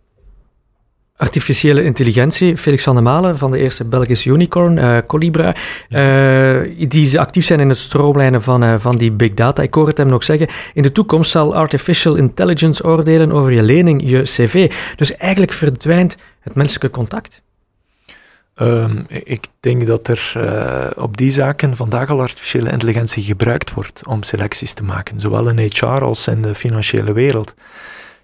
artificiële 1.23 1.83
intelligentie, 1.83 2.57
Felix 2.57 2.83
van 2.83 2.95
der 2.95 3.03
Malen 3.03 3.39
van 3.39 3.51
de 3.51 3.59
eerste 3.59 3.85
Belgische 3.85 4.31
unicorn, 4.31 4.77
uh, 4.77 4.99
Colibra, 5.07 5.55
uh, 5.89 6.89
die 6.89 7.21
actief 7.21 7.47
zijn 7.47 7.61
in 7.61 7.69
het 7.69 7.79
stroomlijnen 7.79 8.43
van, 8.43 8.65
uh, 8.65 8.75
van 8.79 8.97
die 8.97 9.13
big 9.13 9.35
data. 9.35 9.63
Ik 9.63 9.75
hoor 9.75 9.87
het 9.87 9.97
hem 9.97 10.07
nog 10.07 10.25
zeggen, 10.25 10.49
in 10.75 10.83
de 10.83 10.93
toekomst 10.93 11.31
zal 11.31 11.55
artificial 11.55 12.15
intelligence 12.15 12.85
oordelen 12.85 13.33
over 13.33 13.53
je 13.53 13.63
lening, 13.63 14.03
je 14.05 14.23
cv. 14.23 14.73
Dus 14.97 15.17
eigenlijk 15.17 15.53
verdwijnt 15.53 16.17
het 16.41 16.55
menselijke 16.55 16.91
contact. 16.91 17.43
Um, 18.57 19.07
ik 19.09 19.47
denk 19.61 19.87
dat 19.87 20.09
er 20.09 20.33
uh, 20.37 21.03
op 21.03 21.17
die 21.17 21.31
zaken 21.31 21.77
vandaag 21.77 22.11
al 22.11 22.21
artificiële 22.21 22.71
intelligentie 22.71 23.23
gebruikt 23.23 23.75
wordt 23.75 24.07
om 24.07 24.23
selecties 24.23 24.73
te 24.73 24.85
maken, 24.85 25.21
zowel 25.21 25.49
in 25.49 25.71
HR 25.75 25.87
als 25.87 26.29
in 26.29 26.43
de 26.43 26.55
financiële 26.55 27.13
wereld. 27.13 27.55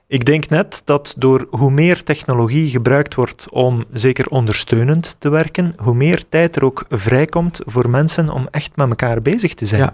Ik 0.07 0.25
denk 0.25 0.49
net 0.49 0.83
dat 0.85 1.14
door 1.19 1.47
hoe 1.51 1.71
meer 1.71 2.03
technologie 2.03 2.71
gebruikt 2.71 3.14
wordt 3.14 3.51
om 3.51 3.85
zeker 3.93 4.27
ondersteunend 4.27 5.17
te 5.19 5.29
werken, 5.29 5.75
hoe 5.77 5.95
meer 5.95 6.25
tijd 6.29 6.57
er 6.57 6.64
ook 6.64 6.85
vrijkomt 6.88 7.61
voor 7.64 7.91
mensen 7.91 8.29
om 8.29 8.49
echt 8.51 8.77
met 8.77 8.88
elkaar 8.88 9.23
bezig 9.23 9.55
te 9.55 9.67
zijn. 9.67 9.93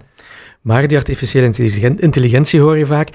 Maar 0.60 0.88
die 0.88 0.96
artificiële 0.96 1.96
intelligentie 1.96 2.60
hoor 2.60 2.78
je 2.78 2.86
vaak, 2.86 3.08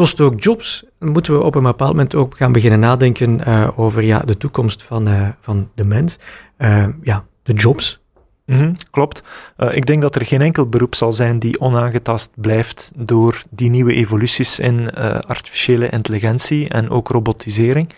kost 0.00 0.20
ook 0.20 0.42
jobs. 0.42 0.84
Moeten 0.98 1.32
we 1.32 1.42
op 1.42 1.54
een 1.54 1.62
bepaald 1.62 1.90
moment 1.90 2.14
ook 2.14 2.36
gaan 2.36 2.52
beginnen 2.52 2.80
nadenken 2.80 3.40
uh, 3.48 3.68
over 3.76 4.02
ja, 4.02 4.18
de 4.18 4.36
toekomst 4.36 4.82
van, 4.82 5.08
uh, 5.08 5.28
van 5.40 5.70
de 5.74 5.84
mens. 5.84 6.18
Uh, 6.58 6.86
ja, 7.02 7.24
de 7.42 7.52
jobs. 7.52 8.00
-hmm, 8.46 8.74
klopt. 8.90 9.22
ik 9.70 9.86
denk 9.86 10.02
dat 10.02 10.14
er 10.14 10.26
geen 10.26 10.40
enkel 10.40 10.68
beroep 10.68 10.94
zal 10.94 11.12
zijn 11.12 11.38
die 11.38 11.60
onaangetast 11.60 12.30
blijft 12.34 12.92
door 12.96 13.42
die 13.50 13.70
nieuwe 13.70 13.92
evoluties 13.92 14.58
in 14.58 14.90
artificiële 15.26 15.88
intelligentie 15.88 16.68
en 16.68 16.90
ook 16.90 17.08
robotisering. 17.08 17.88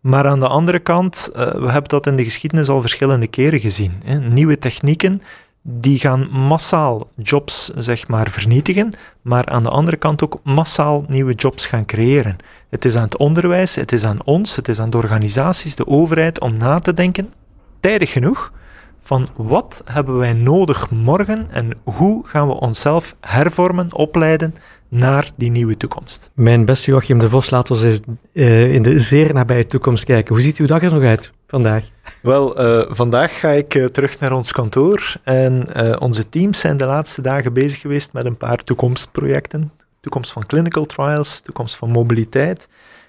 Maar 0.00 0.26
aan 0.26 0.40
de 0.40 0.48
andere 0.48 0.78
kant, 0.78 1.30
we 1.34 1.70
hebben 1.70 1.88
dat 1.88 2.06
in 2.06 2.16
de 2.16 2.24
geschiedenis 2.24 2.68
al 2.68 2.80
verschillende 2.80 3.26
keren 3.26 3.60
gezien. 3.60 3.92
Hè. 4.04 4.18
Nieuwe 4.18 4.58
technieken 4.58 5.22
die 5.62 5.98
gaan 5.98 6.28
massaal 6.30 7.10
jobs 7.16 7.70
zeg 7.76 8.08
maar, 8.08 8.30
vernietigen, 8.30 8.96
maar 9.22 9.46
aan 9.46 9.62
de 9.62 9.68
andere 9.68 9.96
kant 9.96 10.24
ook 10.24 10.40
massaal 10.44 11.04
nieuwe 11.08 11.34
jobs 11.34 11.66
gaan 11.66 11.84
creëren. 11.84 12.36
Het 12.68 12.84
is 12.84 12.96
aan 12.96 13.02
het 13.02 13.16
onderwijs, 13.16 13.74
het 13.74 13.92
is 13.92 14.04
aan 14.04 14.24
ons, 14.24 14.56
het 14.56 14.68
is 14.68 14.80
aan 14.80 14.90
de 14.90 14.96
organisaties, 14.96 15.74
de 15.74 15.86
overheid 15.86 16.40
om 16.40 16.56
na 16.56 16.78
te 16.78 16.94
denken, 16.94 17.32
tijdig 17.80 18.12
genoeg, 18.12 18.52
van 19.00 19.28
wat 19.36 19.82
hebben 19.84 20.18
wij 20.18 20.32
nodig 20.32 20.90
morgen 20.90 21.50
en 21.50 21.70
hoe 21.84 22.26
gaan 22.26 22.48
we 22.48 22.54
onszelf 22.54 23.16
hervormen, 23.20 23.94
opleiden 23.94 24.54
naar 24.90 25.30
die 25.36 25.50
nieuwe 25.50 25.76
toekomst. 25.76 26.30
Mijn 26.34 26.64
beste 26.64 26.90
Joachim 26.90 27.18
de 27.18 27.28
Vos, 27.28 27.50
laat 27.50 27.70
ons 27.70 27.82
eens 27.82 28.00
uh, 28.32 28.74
in 28.74 28.82
de 28.82 28.98
zeer 28.98 29.34
nabije 29.34 29.66
toekomst 29.66 30.04
kijken. 30.04 30.34
Hoe 30.34 30.44
ziet 30.44 30.56
uw 30.56 30.66
dag 30.66 30.82
er 30.82 30.92
nog 30.92 31.02
uit 31.02 31.32
vandaag? 31.46 31.88
Wel, 32.22 32.62
uh, 32.62 32.84
vandaag 32.88 33.38
ga 33.38 33.48
ik 33.48 33.74
uh, 33.74 33.84
terug 33.84 34.18
naar 34.18 34.32
ons 34.32 34.52
kantoor 34.52 35.14
en 35.24 35.66
onze 36.00 36.28
teams 36.28 36.60
zijn 36.60 36.76
de 36.76 36.86
laatste 36.86 37.22
dagen 37.22 37.52
bezig 37.52 37.80
geweest 37.80 38.12
met 38.12 38.24
een 38.24 38.36
paar 38.36 38.56
toekomstprojecten. 38.56 39.72
Toekomst 40.00 40.32
van 40.32 40.46
clinical 40.46 40.84
trials, 40.84 41.40
toekomst 41.40 41.76
van 41.76 41.90
mobiliteit. 41.90 42.68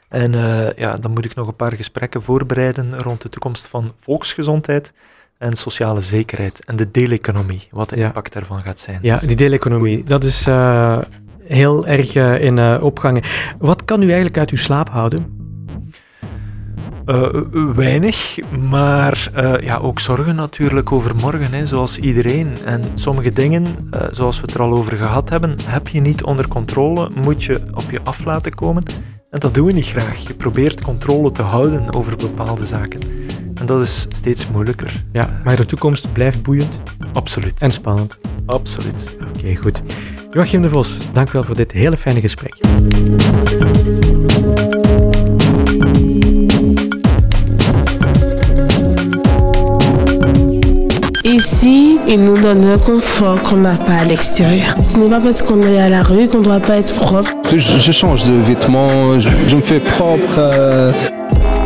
En 0.10 0.32
ja, 0.76 0.98
dan 0.98 1.12
moet 1.12 1.26
ik 1.26 1.36
nog 1.36 1.48
een 1.48 1.56
paar 1.56 1.76
gesprekken 1.76 2.22
voorbereiden 2.22 3.00
rond 3.00 3.22
de 3.22 3.30
toekomst 3.30 3.68
van 3.68 3.92
volksgezondheid 3.96 4.94
en 5.38 5.56
sociale 5.56 6.02
zekerheid 6.02 6.66
en 6.66 6.76
de 6.76 6.92
deeleconomie, 6.92 7.68
wat 7.72 7.90
de 7.90 7.98
ja. 7.98 8.06
impact 8.06 8.34
daarvan 8.34 8.62
gaat 8.62 8.80
zijn. 8.80 9.00
Ja, 9.02 9.18
die 9.18 9.36
deeleconomie, 9.36 10.04
dat 10.04 10.24
is 10.24 10.48
uh, 10.48 10.98
heel 11.54 11.88
erg 11.88 12.16
uh, 12.16 12.44
in 12.44 12.58
uh, 12.58 12.78
opgang. 12.82 13.24
Wat 13.60 13.86
kan 13.86 14.02
u 14.02 14.06
eigenlijk 14.06 14.38
uit 14.38 14.50
uw 14.50 14.58
slaap 14.58 14.90
houden? 14.90 15.40
weinig, 17.76 18.38
maar 18.70 19.32
ja, 19.62 19.78
ook 19.78 20.00
zorgen 20.00 20.36
natuurlijk 20.36 20.92
over 20.92 21.16
morgen, 21.16 21.54
hè, 21.54 21.66
zoals 21.66 21.98
iedereen. 21.98 22.54
En 22.66 22.82
sommige 22.94 23.34
dingen, 23.34 23.66
zoals 24.12 24.36
we 24.40 24.46
het 24.46 24.56
er 24.56 24.62
al 24.62 24.72
over 24.72 24.98
gehad 24.98 25.30
hebben, 25.30 25.56
heb 25.64 25.88
je 25.88 26.02
niet 26.02 26.24
onder 26.24 26.48
controle, 26.48 27.10
moet 27.16 27.44
je 27.44 27.60
op 27.74 27.92
je 27.92 28.00
af 28.04 28.26
laten 28.26 28.56
komen. 28.56 28.84
En 29.30 29.40
dat 29.40 29.54
doen 29.54 29.66
we 29.66 29.72
niet 29.72 29.86
graag. 29.86 30.28
Je 30.28 30.34
probeert 30.34 30.82
controle 30.82 31.32
te 31.32 31.42
houden 31.42 31.94
over 31.94 32.16
bepaalde 32.18 32.66
zaken. 32.66 33.02
En 33.56 33.66
dat 33.66 33.82
is 33.82 34.08
steeds 34.10 34.48
moeilijker. 34.48 35.04
Ja, 35.12 35.42
maar 35.44 35.56
de 35.56 35.66
toekomst 35.66 36.14
blijft 36.14 36.44
boeiend. 36.44 36.80
Absoluut. 37.14 37.62
En 37.62 37.72
spannend. 37.72 38.18
Absoluut. 38.46 39.18
Oké, 39.22 39.40
okay, 39.40 39.56
goed. 39.56 39.82
Joachim 40.34 40.62
de 40.62 40.70
Vos, 40.70 40.98
dank 41.14 41.30
u 41.30 41.32
wel 41.32 41.44
voor 41.44 41.56
dit 41.56 41.72
hele 41.72 41.98
fijne 41.98 42.22
gesprek. 42.22 42.56
Ici, 51.24 52.00
ils 52.08 52.20
nous 52.20 52.42
donnent 52.42 52.72
le 52.72 52.78
confort 52.78 53.42
qu'on 53.42 53.58
n'a 53.58 53.76
pas 53.76 54.00
à 54.02 54.06
l'extérieur. 54.06 54.76
Ce 54.84 54.98
n'est 54.98 55.10
pas 55.10 55.20
parce 55.20 55.42
qu'on 55.42 55.62
est 55.62 55.82
à 55.82 55.90
la 55.90 56.02
rue 56.02 56.28
qu'on 56.28 56.40
ne 56.40 56.44
doit 56.44 56.60
pas 56.60 56.78
être 56.78 56.94
propre. 56.94 57.32
Je, 57.52 57.58
je 57.58 57.92
change 57.92 58.24
de 58.24 58.34
vêtements, 58.34 59.20
je, 59.20 59.30
je 59.48 59.56
me 59.56 59.62
fais 59.62 59.80
propre. 59.80 60.38
Euh... 60.38 60.94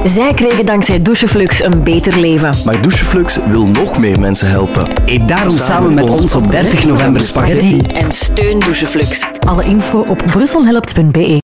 Zij 0.05 0.33
kregen 0.33 0.65
dankzij 0.65 1.01
Doucheflux 1.01 1.63
een 1.63 1.83
beter 1.83 2.19
leven. 2.19 2.53
Maar 2.65 2.81
Doucheflux 2.81 3.39
wil 3.47 3.67
nog 3.67 3.99
meer 3.99 4.19
mensen 4.19 4.47
helpen. 4.47 4.87
Eet 5.05 5.27
daarom 5.27 5.49
samen, 5.49 5.65
samen 5.65 5.95
met 5.95 6.09
ons 6.09 6.35
op 6.35 6.51
30 6.51 6.85
november 6.85 7.21
spaghetti. 7.21 7.81
En 7.81 8.11
steun 8.11 8.59
Doucheflux. 8.59 9.25
Alle 9.39 9.63
info 9.63 9.99
op 9.99 10.17
brusselhelpt.be 10.25 11.44